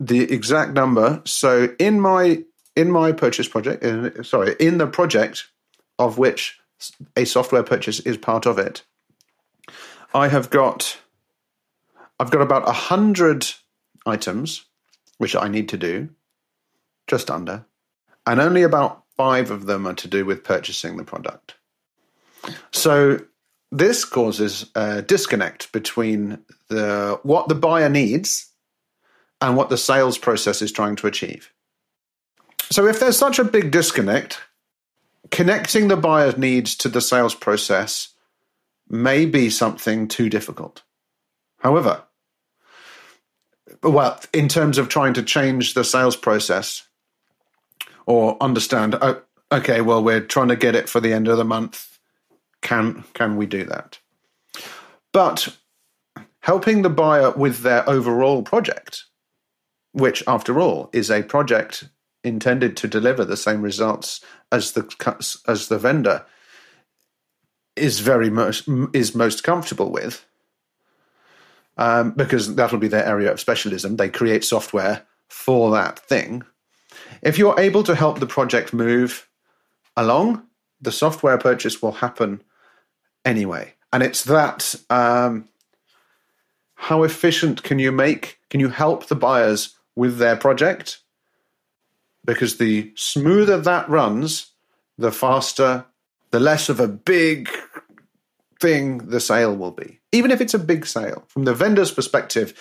the 0.00 0.22
exact 0.32 0.72
number. 0.72 1.22
So 1.24 1.74
in 1.78 2.00
my 2.00 2.42
in 2.74 2.90
my 2.90 3.12
purchase 3.12 3.48
project, 3.48 3.82
in, 3.82 4.24
sorry, 4.24 4.56
in 4.58 4.78
the 4.78 4.86
project 4.86 5.48
of 5.98 6.16
which 6.16 6.58
a 7.16 7.24
software 7.24 7.62
purchase 7.62 8.00
is 8.00 8.16
part 8.16 8.46
of 8.46 8.58
it, 8.58 8.82
I 10.14 10.28
have 10.28 10.50
got 10.50 10.98
I've 12.18 12.30
got 12.30 12.42
about 12.42 12.68
a 12.68 12.72
hundred 12.72 13.46
items 14.06 14.64
which 15.18 15.36
I 15.36 15.48
need 15.48 15.68
to 15.70 15.76
do, 15.76 16.08
just 17.06 17.30
under, 17.30 17.64
and 18.26 18.40
only 18.40 18.62
about 18.62 19.04
five 19.16 19.50
of 19.50 19.66
them 19.66 19.86
are 19.86 19.94
to 19.94 20.08
do 20.08 20.24
with 20.24 20.44
purchasing 20.44 20.96
the 20.96 21.04
product. 21.04 21.56
So 22.70 23.18
this 23.70 24.04
causes 24.04 24.70
a 24.74 25.02
disconnect 25.02 25.72
between 25.72 26.38
the 26.68 27.18
what 27.22 27.48
the 27.48 27.54
buyer 27.54 27.88
needs 27.88 28.50
and 29.40 29.56
what 29.56 29.68
the 29.68 29.78
sales 29.78 30.18
process 30.18 30.62
is 30.62 30.72
trying 30.72 30.96
to 30.96 31.06
achieve. 31.06 31.52
So 32.70 32.86
if 32.86 33.00
there's 33.00 33.18
such 33.18 33.38
a 33.38 33.44
big 33.44 33.70
disconnect, 33.70 34.40
connecting 35.30 35.88
the 35.88 35.96
buyer's 35.96 36.36
needs 36.36 36.76
to 36.76 36.88
the 36.88 37.00
sales 37.00 37.34
process 37.34 38.08
may 38.88 39.26
be 39.26 39.50
something 39.50 40.08
too 40.08 40.28
difficult. 40.28 40.82
However, 41.58 42.02
well, 43.82 44.20
in 44.32 44.48
terms 44.48 44.78
of 44.78 44.88
trying 44.88 45.14
to 45.14 45.22
change 45.22 45.74
the 45.74 45.84
sales 45.84 46.16
process 46.16 46.86
or 48.06 48.42
understand, 48.42 48.96
oh, 49.00 49.22
okay, 49.52 49.80
well, 49.80 50.02
we're 50.02 50.20
trying 50.20 50.48
to 50.48 50.56
get 50.56 50.74
it 50.74 50.88
for 50.88 51.00
the 51.00 51.12
end 51.12 51.28
of 51.28 51.36
the 51.36 51.44
month. 51.44 51.97
Can 52.62 53.04
can 53.14 53.36
we 53.36 53.46
do 53.46 53.64
that? 53.64 53.98
But 55.12 55.56
helping 56.40 56.82
the 56.82 56.90
buyer 56.90 57.30
with 57.30 57.60
their 57.60 57.88
overall 57.88 58.42
project, 58.42 59.04
which, 59.92 60.22
after 60.26 60.60
all, 60.60 60.90
is 60.92 61.10
a 61.10 61.22
project 61.22 61.88
intended 62.24 62.76
to 62.76 62.88
deliver 62.88 63.24
the 63.24 63.36
same 63.36 63.62
results 63.62 64.20
as 64.50 64.72
the 64.72 64.84
as 65.46 65.68
the 65.68 65.78
vendor 65.78 66.26
is 67.76 68.00
very 68.00 68.28
most 68.28 68.68
is 68.92 69.14
most 69.14 69.44
comfortable 69.44 69.90
with 69.90 70.26
um, 71.78 72.10
because 72.10 72.54
that'll 72.56 72.78
be 72.78 72.88
their 72.88 73.06
area 73.06 73.30
of 73.30 73.40
specialism. 73.40 73.96
They 73.96 74.08
create 74.08 74.44
software 74.44 75.06
for 75.28 75.70
that 75.70 75.98
thing. 75.98 76.42
If 77.22 77.38
you're 77.38 77.58
able 77.58 77.84
to 77.84 77.94
help 77.94 78.18
the 78.18 78.26
project 78.26 78.72
move 78.72 79.28
along, 79.96 80.42
the 80.80 80.92
software 80.92 81.38
purchase 81.38 81.80
will 81.80 81.92
happen 81.92 82.42
anyway. 83.24 83.74
And 83.92 84.02
it's 84.02 84.24
that 84.24 84.74
um, 84.90 85.48
how 86.74 87.02
efficient 87.02 87.62
can 87.62 87.78
you 87.78 87.92
make? 87.92 88.38
Can 88.50 88.60
you 88.60 88.68
help 88.68 89.06
the 89.06 89.14
buyers 89.14 89.76
with 89.96 90.18
their 90.18 90.36
project? 90.36 91.00
Because 92.24 92.58
the 92.58 92.92
smoother 92.94 93.58
that 93.60 93.88
runs, 93.88 94.52
the 94.96 95.12
faster, 95.12 95.86
the 96.30 96.40
less 96.40 96.68
of 96.68 96.80
a 96.80 96.88
big 96.88 97.48
thing 98.60 98.98
the 98.98 99.20
sale 99.20 99.56
will 99.56 99.70
be. 99.70 100.00
Even 100.12 100.30
if 100.30 100.40
it's 100.40 100.54
a 100.54 100.58
big 100.58 100.86
sale, 100.86 101.24
from 101.28 101.44
the 101.44 101.54
vendor's 101.54 101.90
perspective, 101.90 102.54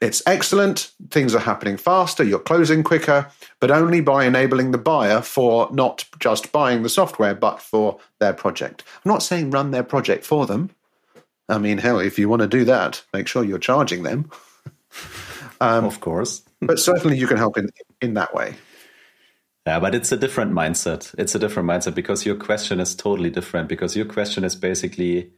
it's 0.00 0.22
excellent. 0.26 0.92
Things 1.10 1.34
are 1.34 1.40
happening 1.40 1.76
faster. 1.76 2.22
You're 2.22 2.38
closing 2.38 2.82
quicker, 2.82 3.30
but 3.60 3.70
only 3.70 4.00
by 4.00 4.24
enabling 4.24 4.70
the 4.70 4.78
buyer 4.78 5.20
for 5.20 5.68
not 5.72 6.04
just 6.18 6.52
buying 6.52 6.82
the 6.82 6.88
software, 6.88 7.34
but 7.34 7.60
for 7.60 7.98
their 8.20 8.32
project. 8.32 8.84
I'm 9.04 9.10
not 9.10 9.22
saying 9.22 9.50
run 9.50 9.70
their 9.72 9.82
project 9.82 10.24
for 10.24 10.46
them. 10.46 10.70
I 11.48 11.58
mean, 11.58 11.78
hell, 11.78 11.98
if 11.98 12.18
you 12.18 12.28
want 12.28 12.42
to 12.42 12.48
do 12.48 12.64
that, 12.66 13.02
make 13.12 13.26
sure 13.26 13.42
you're 13.42 13.58
charging 13.58 14.02
them. 14.02 14.30
um, 15.60 15.84
of 15.86 16.00
course. 16.00 16.42
but 16.60 16.78
certainly 16.78 17.16
you 17.16 17.26
can 17.26 17.38
help 17.38 17.56
in, 17.56 17.70
in 18.00 18.14
that 18.14 18.34
way. 18.34 18.54
Yeah, 19.66 19.80
but 19.80 19.94
it's 19.94 20.12
a 20.12 20.16
different 20.16 20.52
mindset. 20.52 21.14
It's 21.18 21.34
a 21.34 21.38
different 21.38 21.68
mindset 21.68 21.94
because 21.94 22.24
your 22.24 22.36
question 22.36 22.80
is 22.80 22.94
totally 22.94 23.30
different. 23.30 23.68
Because 23.68 23.96
your 23.96 24.06
question 24.06 24.44
is 24.44 24.54
basically, 24.54 25.32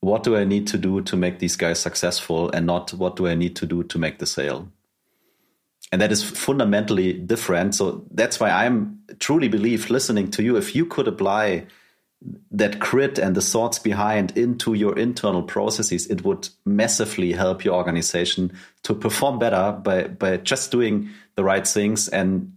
what 0.00 0.22
do 0.22 0.36
I 0.36 0.44
need 0.44 0.66
to 0.68 0.78
do 0.78 1.00
to 1.02 1.16
make 1.16 1.38
these 1.38 1.56
guys 1.56 1.78
successful, 1.78 2.50
and 2.50 2.66
not 2.66 2.92
what 2.94 3.16
do 3.16 3.26
I 3.26 3.34
need 3.34 3.56
to 3.56 3.66
do 3.66 3.82
to 3.84 3.98
make 3.98 4.18
the 4.18 4.26
sale. 4.26 4.68
And 5.92 6.00
that 6.00 6.12
is 6.12 6.22
fundamentally 6.22 7.12
different. 7.12 7.74
So 7.74 8.04
that's 8.10 8.38
why 8.38 8.50
I'm 8.50 9.00
truly 9.18 9.48
believe 9.48 9.90
listening 9.90 10.30
to 10.32 10.42
you. 10.42 10.56
If 10.56 10.74
you 10.76 10.86
could 10.86 11.08
apply 11.08 11.66
that 12.50 12.78
grid 12.78 13.18
and 13.18 13.34
the 13.34 13.40
thoughts 13.40 13.78
behind 13.78 14.36
into 14.36 14.74
your 14.74 14.96
internal 14.98 15.42
processes, 15.42 16.06
it 16.06 16.22
would 16.24 16.48
massively 16.64 17.32
help 17.32 17.64
your 17.64 17.74
organization 17.74 18.52
to 18.84 18.94
perform 18.94 19.38
better 19.38 19.72
by, 19.82 20.04
by 20.04 20.36
just 20.36 20.70
doing 20.70 21.08
the 21.34 21.42
right 21.42 21.66
things 21.66 22.08
and 22.08 22.52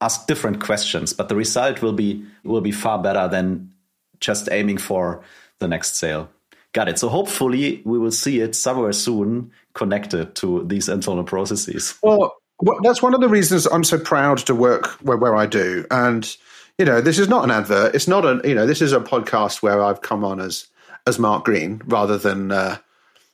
ask 0.00 0.26
different 0.26 0.60
questions, 0.60 1.12
but 1.12 1.28
the 1.28 1.34
result 1.34 1.82
will 1.82 1.92
be 1.92 2.24
will 2.44 2.60
be 2.60 2.72
far 2.72 3.02
better 3.02 3.26
than 3.28 3.72
just 4.20 4.48
aiming 4.52 4.78
for 4.78 5.22
the 5.58 5.66
next 5.66 5.96
sale. 5.96 6.28
Got 6.78 6.88
it. 6.88 6.98
So 7.00 7.08
hopefully 7.08 7.82
we 7.84 7.98
will 7.98 8.12
see 8.12 8.38
it 8.38 8.54
somewhere 8.54 8.92
soon 8.92 9.50
connected 9.74 10.36
to 10.36 10.62
these 10.62 10.88
internal 10.88 11.24
processes. 11.24 11.98
Well, 12.04 12.36
that's 12.84 13.02
one 13.02 13.14
of 13.14 13.20
the 13.20 13.28
reasons 13.28 13.66
I'm 13.66 13.82
so 13.82 13.98
proud 13.98 14.38
to 14.46 14.54
work 14.54 14.86
where, 15.02 15.16
where 15.16 15.34
I 15.34 15.46
do. 15.46 15.84
And 15.90 16.36
you 16.78 16.84
know, 16.84 17.00
this 17.00 17.18
is 17.18 17.28
not 17.28 17.42
an 17.42 17.50
advert. 17.50 17.96
It's 17.96 18.06
not 18.06 18.24
a 18.24 18.40
you 18.48 18.54
know, 18.54 18.64
this 18.64 18.80
is 18.80 18.92
a 18.92 19.00
podcast 19.00 19.60
where 19.60 19.82
I've 19.82 20.02
come 20.02 20.22
on 20.22 20.38
as 20.38 20.68
as 21.04 21.18
Mark 21.18 21.44
Green 21.44 21.82
rather 21.86 22.16
than 22.16 22.52
uh, 22.52 22.76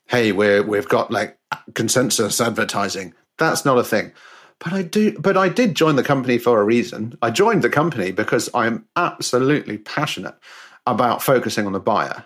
hey, 0.07 0.33
we're 0.33 0.63
we've 0.63 0.89
got 0.89 1.11
like 1.11 1.39
consensus 1.75 2.41
advertising. 2.41 3.13
That's 3.37 3.67
not 3.67 3.77
a 3.77 3.85
thing. 3.85 4.13
But 4.59 4.73
I 4.73 4.81
do. 4.81 5.19
But 5.19 5.37
I 5.37 5.51
did 5.51 5.75
join 5.75 5.97
the 5.97 6.03
company 6.03 6.39
for 6.39 6.63
a 6.63 6.65
reason. 6.65 7.19
I 7.21 7.31
joined 7.31 7.61
the 7.61 7.69
company 7.69 8.11
because 8.11 8.49
I'm 8.55 8.87
absolutely 8.97 9.77
passionate 9.77 10.37
about 10.87 11.23
focusing 11.23 11.67
on 11.67 11.73
the 11.73 11.79
buyer. 11.79 12.25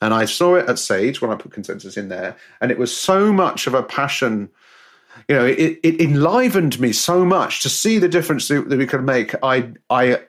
And 0.00 0.14
I 0.14 0.24
saw 0.24 0.54
it 0.54 0.68
at 0.68 0.78
Sage 0.78 1.20
when 1.20 1.30
I 1.30 1.34
put 1.36 1.52
consensus 1.52 1.96
in 1.96 2.08
there, 2.08 2.36
and 2.60 2.70
it 2.70 2.78
was 2.78 2.96
so 2.96 3.32
much 3.32 3.66
of 3.66 3.74
a 3.74 3.82
passion. 3.82 4.48
You 5.28 5.34
know, 5.34 5.44
it, 5.44 5.78
it 5.82 6.00
enlivened 6.00 6.80
me 6.80 6.92
so 6.92 7.24
much 7.24 7.62
to 7.62 7.68
see 7.68 7.98
the 7.98 8.08
difference 8.08 8.48
that 8.48 8.66
we 8.68 8.86
could 8.86 9.04
make. 9.04 9.34
I, 9.42 9.72
I, 9.90 10.20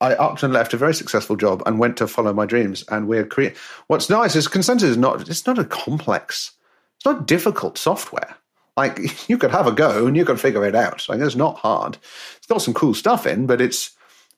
I 0.00 0.14
upped 0.14 0.42
and 0.42 0.52
left 0.52 0.72
a 0.72 0.78
very 0.78 0.94
successful 0.94 1.36
job 1.36 1.62
and 1.66 1.78
went 1.78 1.96
to 1.98 2.06
follow 2.06 2.32
my 2.32 2.46
dreams. 2.46 2.84
And 2.88 3.08
we're 3.08 3.26
creating. 3.26 3.58
What's 3.88 4.08
nice 4.08 4.36
is 4.36 4.48
consensus 4.48 4.90
is 4.90 4.96
not. 4.96 5.28
It's 5.28 5.46
not 5.46 5.58
a 5.58 5.64
complex. 5.64 6.52
It's 6.96 7.04
not 7.04 7.26
difficult 7.26 7.76
software. 7.76 8.36
Like 8.76 8.98
you 9.28 9.38
could 9.38 9.50
have 9.50 9.66
a 9.66 9.72
go 9.72 10.06
and 10.06 10.16
you 10.16 10.24
could 10.24 10.40
figure 10.40 10.64
it 10.64 10.74
out. 10.74 11.08
Like 11.08 11.20
it's 11.20 11.36
not 11.36 11.58
hard. 11.58 11.98
It's 12.36 12.46
got 12.46 12.62
some 12.62 12.74
cool 12.74 12.94
stuff 12.94 13.26
in, 13.26 13.46
but 13.46 13.60
it's 13.60 13.90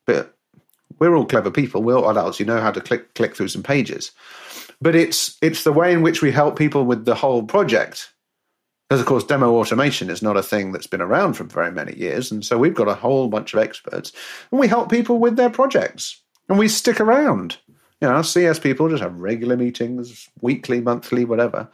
but 0.04 0.35
we're 0.98 1.14
all 1.14 1.26
clever 1.26 1.50
people. 1.50 1.82
We're 1.82 1.96
all 1.96 2.10
adults. 2.10 2.40
You 2.40 2.46
know 2.46 2.60
how 2.60 2.70
to 2.70 2.80
click 2.80 3.14
click 3.14 3.36
through 3.36 3.48
some 3.48 3.62
pages. 3.62 4.12
But 4.80 4.94
it's 4.94 5.36
it's 5.42 5.64
the 5.64 5.72
way 5.72 5.92
in 5.92 6.02
which 6.02 6.22
we 6.22 6.30
help 6.30 6.58
people 6.58 6.84
with 6.84 7.04
the 7.04 7.14
whole 7.14 7.42
project. 7.42 8.12
Because 8.88 9.00
of 9.00 9.06
course, 9.06 9.24
demo 9.24 9.56
automation 9.56 10.10
is 10.10 10.22
not 10.22 10.36
a 10.36 10.42
thing 10.42 10.70
that's 10.70 10.86
been 10.86 11.00
around 11.00 11.34
for 11.34 11.44
very 11.44 11.72
many 11.72 11.96
years, 11.96 12.30
and 12.30 12.44
so 12.44 12.56
we've 12.56 12.74
got 12.74 12.88
a 12.88 12.94
whole 12.94 13.26
bunch 13.26 13.52
of 13.52 13.58
experts, 13.60 14.12
and 14.50 14.60
we 14.60 14.68
help 14.68 14.90
people 14.90 15.18
with 15.18 15.36
their 15.36 15.50
projects, 15.50 16.22
and 16.48 16.56
we 16.56 16.68
stick 16.68 17.00
around. 17.00 17.56
You 18.00 18.08
know, 18.08 18.22
CS 18.22 18.60
people 18.60 18.88
just 18.88 19.02
have 19.02 19.18
regular 19.18 19.56
meetings, 19.56 20.28
weekly, 20.40 20.80
monthly, 20.80 21.24
whatever 21.24 21.68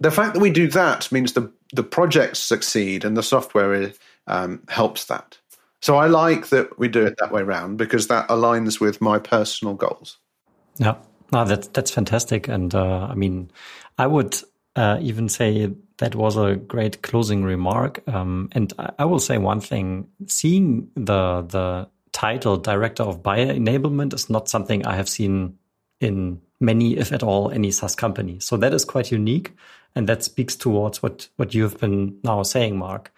the 0.00 0.10
fact 0.10 0.34
that 0.34 0.40
we 0.40 0.50
do 0.50 0.68
that 0.68 1.10
means 1.12 1.32
the 1.32 1.50
the 1.72 1.82
projects 1.82 2.38
succeed 2.38 3.04
and 3.04 3.16
the 3.16 3.22
software 3.22 3.92
um, 4.26 4.62
helps 4.68 5.06
that. 5.06 5.38
So 5.84 5.96
I 5.96 6.06
like 6.06 6.48
that 6.48 6.78
we 6.78 6.88
do 6.88 7.04
it 7.04 7.16
that 7.18 7.30
way 7.30 7.42
around 7.42 7.76
because 7.76 8.06
that 8.06 8.26
aligns 8.28 8.80
with 8.80 9.02
my 9.02 9.18
personal 9.18 9.74
goals. 9.74 10.16
Yeah, 10.78 10.94
no, 11.30 11.44
that's 11.44 11.68
that's 11.68 11.90
fantastic, 11.90 12.48
and 12.48 12.74
uh, 12.74 13.08
I 13.10 13.14
mean, 13.14 13.50
I 13.98 14.06
would 14.06 14.34
uh, 14.76 14.96
even 15.02 15.28
say 15.28 15.70
that 15.98 16.14
was 16.14 16.38
a 16.38 16.56
great 16.56 17.02
closing 17.02 17.44
remark. 17.44 18.02
Um, 18.08 18.48
and 18.52 18.72
I, 18.78 18.92
I 19.00 19.04
will 19.04 19.18
say 19.18 19.36
one 19.36 19.60
thing: 19.60 20.08
seeing 20.26 20.88
the 20.94 21.42
the 21.42 21.90
title 22.12 22.56
director 22.56 23.02
of 23.02 23.22
buyer 23.22 23.52
enablement 23.52 24.14
is 24.14 24.30
not 24.30 24.48
something 24.48 24.86
I 24.86 24.96
have 24.96 25.10
seen 25.10 25.58
in 26.00 26.40
many, 26.60 26.96
if 26.96 27.12
at 27.12 27.22
all, 27.22 27.50
any 27.50 27.70
SaaS 27.70 27.94
company. 27.94 28.40
So 28.40 28.56
that 28.56 28.72
is 28.72 28.86
quite 28.86 29.12
unique. 29.12 29.52
And 29.94 30.08
that 30.08 30.24
speaks 30.24 30.56
towards 30.56 31.02
what, 31.02 31.28
what 31.36 31.54
you've 31.54 31.78
been 31.78 32.18
now 32.24 32.42
saying, 32.42 32.78
Mark. 32.78 33.12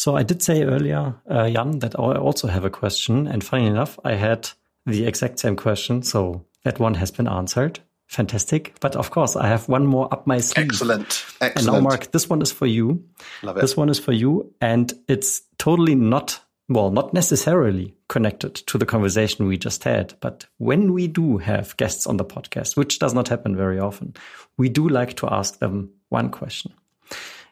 So 0.00 0.16
I 0.16 0.22
did 0.22 0.42
say 0.42 0.62
earlier, 0.62 1.14
uh, 1.28 1.50
Jan, 1.50 1.80
that 1.80 1.94
I 2.00 2.14
also 2.16 2.48
have 2.48 2.64
a 2.64 2.70
question. 2.70 3.26
And 3.26 3.44
funny 3.44 3.66
enough, 3.66 3.98
I 4.02 4.14
had 4.14 4.48
the 4.86 5.04
exact 5.04 5.38
same 5.38 5.56
question. 5.56 6.02
So 6.02 6.46
that 6.64 6.80
one 6.80 6.94
has 6.94 7.10
been 7.10 7.28
answered. 7.28 7.80
Fantastic. 8.06 8.72
But 8.80 8.96
of 8.96 9.10
course, 9.10 9.36
I 9.36 9.46
have 9.48 9.68
one 9.68 9.84
more 9.84 10.08
up 10.10 10.26
my 10.26 10.38
sleeve. 10.38 10.70
Excellent. 10.70 11.22
Excellent. 11.42 11.56
And 11.58 11.66
now, 11.66 11.80
Mark, 11.80 12.12
this 12.12 12.30
one 12.30 12.40
is 12.40 12.50
for 12.50 12.64
you. 12.64 13.04
Love 13.42 13.58
it. 13.58 13.60
This 13.60 13.76
one 13.76 13.90
is 13.90 13.98
for 13.98 14.12
you. 14.12 14.54
And 14.62 14.90
it's 15.06 15.42
totally 15.58 15.96
not 15.96 16.40
well, 16.70 16.90
not 16.90 17.12
necessarily 17.12 17.94
connected 18.08 18.54
to 18.54 18.78
the 18.78 18.86
conversation 18.86 19.48
we 19.48 19.58
just 19.58 19.84
had, 19.84 20.14
but 20.20 20.46
when 20.58 20.94
we 20.94 21.08
do 21.08 21.36
have 21.38 21.76
guests 21.76 22.06
on 22.06 22.16
the 22.16 22.24
podcast, 22.24 22.76
which 22.76 23.00
does 23.00 23.12
not 23.12 23.28
happen 23.28 23.56
very 23.56 23.80
often, 23.80 24.14
we 24.56 24.68
do 24.68 24.88
like 24.88 25.14
to 25.16 25.26
ask 25.30 25.58
them 25.58 25.90
one 26.08 26.30
question. 26.30 26.72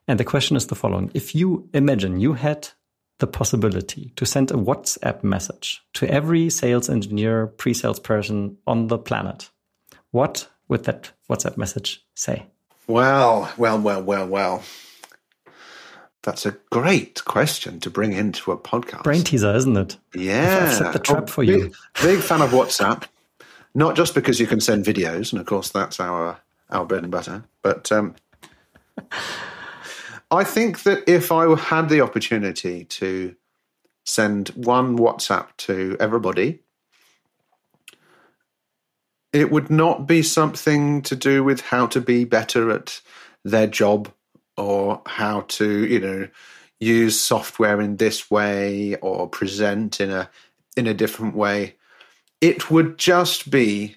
And 0.09 0.19
the 0.19 0.25
question 0.25 0.57
is 0.57 0.67
the 0.67 0.75
following. 0.75 1.11
If 1.15 1.35
you 1.35 1.69
imagine 1.75 2.19
you 2.19 2.33
had 2.33 2.69
the 3.19 3.27
possibility 3.27 4.13
to 4.17 4.25
send 4.25 4.51
a 4.51 4.55
WhatsApp 4.55 5.23
message 5.23 5.83
to 5.95 6.09
every 6.11 6.49
sales 6.51 6.89
engineer, 6.89 7.47
pre-sales 7.47 8.01
person 8.01 8.57
on 8.67 8.87
the 8.87 8.97
planet, 8.99 9.51
what 10.11 10.49
would 10.69 10.85
that 10.85 11.13
WhatsApp 11.29 11.59
message 11.59 12.05
say? 12.15 12.47
Well, 12.87 13.53
well, 13.59 13.79
well, 13.79 14.03
well, 14.03 14.27
well. 14.27 14.63
That's 16.23 16.47
a 16.47 16.53
great 16.71 17.25
question 17.27 17.81
to 17.81 17.91
bring 17.91 18.13
into 18.13 18.51
a 18.51 18.57
podcast. 18.59 19.05
Brain 19.05 19.23
teaser, 19.25 19.55
isn't 19.55 19.77
it? 19.77 19.97
Yeah. 20.15 20.65
I've 20.65 20.75
set 20.75 20.93
the 20.93 20.99
trap 20.99 21.25
Oh, 21.25 21.27
for 21.27 21.45
big, 21.45 21.61
you. 21.61 21.73
Big 22.03 22.21
fan 22.21 22.41
of 22.41 22.51
WhatsApp. 22.51 23.05
Not 23.75 23.95
just 23.95 24.15
because 24.15 24.41
you 24.41 24.47
can 24.47 24.61
send 24.61 24.85
videos, 24.85 25.33
and 25.33 25.41
of 25.41 25.47
course 25.47 25.69
that's 25.71 26.01
our 26.01 26.41
our 26.71 26.85
bread 26.85 27.03
and 27.03 27.13
butter, 27.13 27.45
but 27.63 27.91
um, 27.93 28.15
I 30.31 30.45
think 30.45 30.83
that 30.83 31.09
if 31.09 31.33
I 31.33 31.55
had 31.57 31.89
the 31.89 32.03
opportunity 32.03 32.85
to 32.85 33.35
send 34.05 34.49
one 34.51 34.99
WhatsApp 34.99 35.49
to 35.59 35.97
everybody, 35.99 36.61
it 39.33 39.51
would 39.51 39.70
not 39.70 40.07
be 40.07 40.22
something 40.22 41.03
to 41.03 41.16
do 41.16 41.45
with 41.45 41.61
how 41.61 41.87
to 41.89 42.01
be 42.01 42.24
better 42.24 42.70
at 42.70 43.01
their 43.45 43.66
job 43.66 44.12
or 44.57 45.03
how 45.07 45.43
to, 45.43 45.87
you 45.87 46.01
know, 46.01 46.29
use 46.81 47.20
software 47.20 47.81
in 47.81 47.97
this 47.97 48.31
way 48.31 48.97
or 48.97 49.29
present 49.29 50.01
in 50.01 50.11
a 50.11 50.31
in 50.76 50.87
a 50.87 50.95
different 50.95 51.35
way. 51.35 51.76
It 52.41 52.70
would 52.70 52.99
just 52.99 53.51
be 53.51 53.97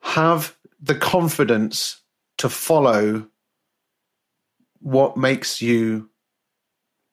have 0.00 0.56
the 0.80 0.94
confidence 0.94 2.00
to 2.38 2.48
follow 2.48 3.26
what 4.84 5.16
makes 5.16 5.60
you 5.60 6.10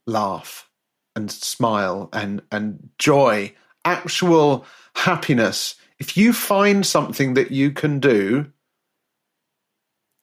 laugh 0.06 0.70
and 1.16 1.32
smile 1.32 2.10
and 2.14 2.42
and 2.52 2.90
joy 3.00 3.54
actual 3.86 4.66
happiness? 4.96 5.76
If 6.00 6.18
you 6.18 6.34
find 6.34 6.86
something 6.86 7.34
that 7.36 7.52
you 7.52 7.72
can 7.72 8.00
do 8.00 8.52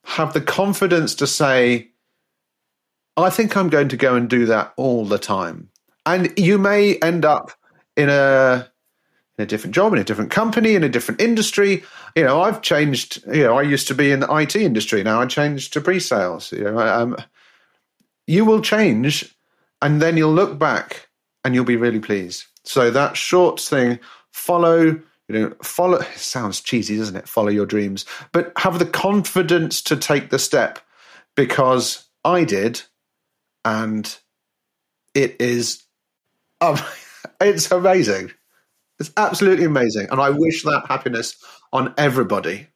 have 0.09 0.33
the 0.33 0.41
confidence 0.41 1.15
to 1.15 1.27
say 1.27 1.91
i 3.19 3.29
think 3.29 3.57
i'm 3.57 3.69
going 3.69 3.89
to 3.89 3.97
go 3.97 4.15
and 4.15 4.31
do 4.31 4.47
that 4.47 4.73
all 4.77 5.05
the 5.05 5.19
time. 5.19 5.69
And 6.07 6.33
you 6.39 6.57
may 6.57 6.97
end 6.97 7.27
up 7.27 7.53
in 7.95 8.09
a 8.09 8.67
in 9.37 9.43
a 9.43 9.47
different 9.47 9.75
job 9.75 9.93
in 9.93 9.99
a 9.99 10.05
different 10.05 10.31
company 10.31 10.75
in 10.75 10.83
a 10.83 10.89
different 10.89 11.21
industry. 11.21 11.85
You 12.17 12.25
know 12.25 12.41
i've 12.41 12.63
changed 12.63 13.23
you 13.27 13.45
know 13.45 13.59
i 13.59 13.63
used 13.63 13.87
to 13.89 13.95
be 13.95 14.11
in 14.11 14.21
the 14.21 14.35
IT 14.35 14.57
industry. 14.57 15.03
Now 15.03 15.21
i 15.21 15.27
changed 15.27 15.75
to 15.75 15.81
pre-sales. 15.83 16.53
You 16.53 16.65
know 16.65 16.79
um, 16.79 17.17
you 18.29 18.45
will 18.45 18.61
change 18.61 19.35
and 19.83 20.01
then 20.01 20.17
you'll 20.17 20.33
look 20.33 20.59
back 20.59 21.09
and 21.45 21.55
you'll 21.55 21.65
be 21.65 21.77
really 21.77 21.99
pleased. 21.99 22.45
So 22.63 22.91
that 22.91 23.17
short 23.17 23.59
thing 23.59 23.99
follow 24.31 25.01
you 25.29 25.41
know 25.41 25.55
follow 25.63 26.01
sounds 26.15 26.61
cheesy 26.61 26.97
doesn't 26.97 27.17
it? 27.17 27.29
Follow 27.29 27.49
your 27.49 27.67
dreams. 27.67 28.05
But 28.33 28.53
have 28.59 28.79
the 28.79 28.87
confidence 28.87 29.83
to 29.83 29.97
take 29.97 30.31
the 30.31 30.39
step 30.39 30.79
because 31.35 32.05
i 32.25 32.45
did 32.45 32.83
and 33.65 34.19
it 35.15 35.41
is 35.41 35.83
um, 36.61 36.77
it's 37.41 37.71
amazing. 37.71 38.31
It's 39.01 39.13
absolutely 39.17 39.65
amazing 39.65 40.09
and 40.11 40.21
i 40.21 40.29
wish 40.31 40.65
that 40.65 40.85
happiness 40.89 41.37
on 41.73 41.95
everybody 41.97 42.67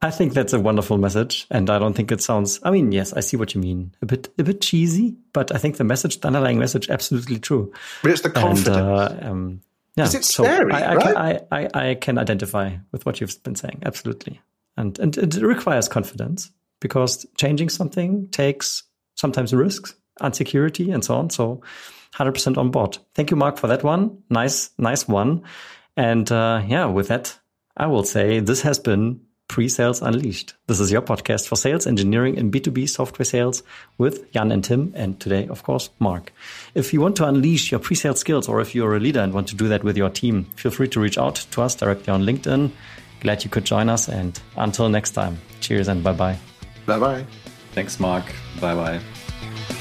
I 0.00 0.10
think 0.10 0.32
that's 0.32 0.52
a 0.52 0.60
wonderful 0.60 0.96
message, 0.96 1.46
and 1.50 1.68
I 1.68 1.78
don't 1.80 1.94
think 1.94 2.12
it 2.12 2.22
sounds. 2.22 2.60
I 2.62 2.70
mean, 2.70 2.92
yes, 2.92 3.12
I 3.12 3.20
see 3.20 3.36
what 3.36 3.54
you 3.54 3.60
mean. 3.60 3.94
A 4.00 4.06
bit, 4.06 4.28
a 4.38 4.44
bit 4.44 4.60
cheesy, 4.60 5.16
but 5.32 5.52
I 5.52 5.58
think 5.58 5.76
the 5.76 5.84
message, 5.84 6.20
the 6.20 6.28
underlying 6.28 6.58
message, 6.58 6.88
absolutely 6.88 7.40
true. 7.40 7.72
but 8.02 8.12
it's 8.12 8.20
the 8.20 8.30
confidence 8.30 8.76
And, 8.76 8.78
uh, 8.78 9.18
um, 9.22 9.60
yeah, 9.96 10.04
it's 10.04 10.34
scary, 10.34 10.72
I, 10.72 10.92
I, 10.92 10.94
right? 10.94 11.02
can, 11.04 11.16
I, 11.16 11.40
I, 11.50 11.90
I 11.90 11.94
can 11.96 12.16
identify 12.18 12.76
with 12.92 13.06
what 13.06 13.20
you've 13.20 13.42
been 13.42 13.56
saying, 13.56 13.82
absolutely. 13.84 14.40
And 14.76 14.96
and 15.00 15.18
it 15.18 15.34
requires 15.42 15.88
confidence 15.88 16.52
because 16.80 17.26
changing 17.36 17.68
something 17.68 18.28
takes 18.28 18.84
sometimes 19.16 19.52
risks, 19.52 19.96
insecurity, 20.22 20.92
and 20.92 21.04
so 21.04 21.16
on. 21.16 21.30
So, 21.30 21.60
hundred 22.14 22.32
percent 22.32 22.58
on 22.58 22.70
board. 22.70 22.98
Thank 23.14 23.30
you, 23.30 23.36
Mark, 23.36 23.58
for 23.58 23.66
that 23.68 23.82
one. 23.82 24.22
Nice, 24.30 24.70
nice 24.78 25.06
one. 25.08 25.42
And 25.96 26.30
uh, 26.30 26.62
yeah, 26.66 26.86
with 26.86 27.08
that, 27.08 27.38
I 27.76 27.86
will 27.86 28.04
say 28.04 28.40
this 28.40 28.62
has 28.62 28.78
been 28.78 29.20
Presales 29.48 30.06
Unleashed. 30.06 30.54
This 30.66 30.78
is 30.78 30.92
your 30.92 31.00
podcast 31.02 31.48
for 31.48 31.56
sales 31.56 31.86
engineering 31.86 32.38
and 32.38 32.52
B2B 32.52 32.88
software 32.88 33.24
sales 33.24 33.62
with 33.96 34.30
Jan 34.32 34.52
and 34.52 34.62
Tim, 34.62 34.92
and 34.94 35.18
today, 35.18 35.48
of 35.48 35.62
course, 35.62 35.90
Mark. 35.98 36.32
If 36.74 36.92
you 36.92 37.00
want 37.00 37.16
to 37.16 37.24
unleash 37.26 37.70
your 37.70 37.80
pre-sales 37.80 38.20
skills 38.20 38.46
or 38.48 38.60
if 38.60 38.74
you're 38.74 38.94
a 38.94 39.00
leader 39.00 39.20
and 39.20 39.32
want 39.32 39.48
to 39.48 39.56
do 39.56 39.68
that 39.68 39.84
with 39.84 39.96
your 39.96 40.10
team, 40.10 40.44
feel 40.56 40.70
free 40.70 40.88
to 40.88 41.00
reach 41.00 41.18
out 41.18 41.36
to 41.36 41.62
us 41.62 41.74
directly 41.74 42.12
on 42.12 42.24
LinkedIn. 42.24 42.70
Glad 43.20 43.42
you 43.42 43.50
could 43.50 43.64
join 43.64 43.88
us, 43.88 44.08
and 44.08 44.38
until 44.56 44.88
next 44.88 45.12
time, 45.12 45.38
cheers 45.60 45.88
and 45.88 46.04
bye 46.04 46.12
bye. 46.12 46.38
bye 46.86 46.98
bye 46.98 47.24
Thanks, 47.72 47.98
Mark. 48.00 48.24
Bye 48.60 48.74
bye. 48.74 49.77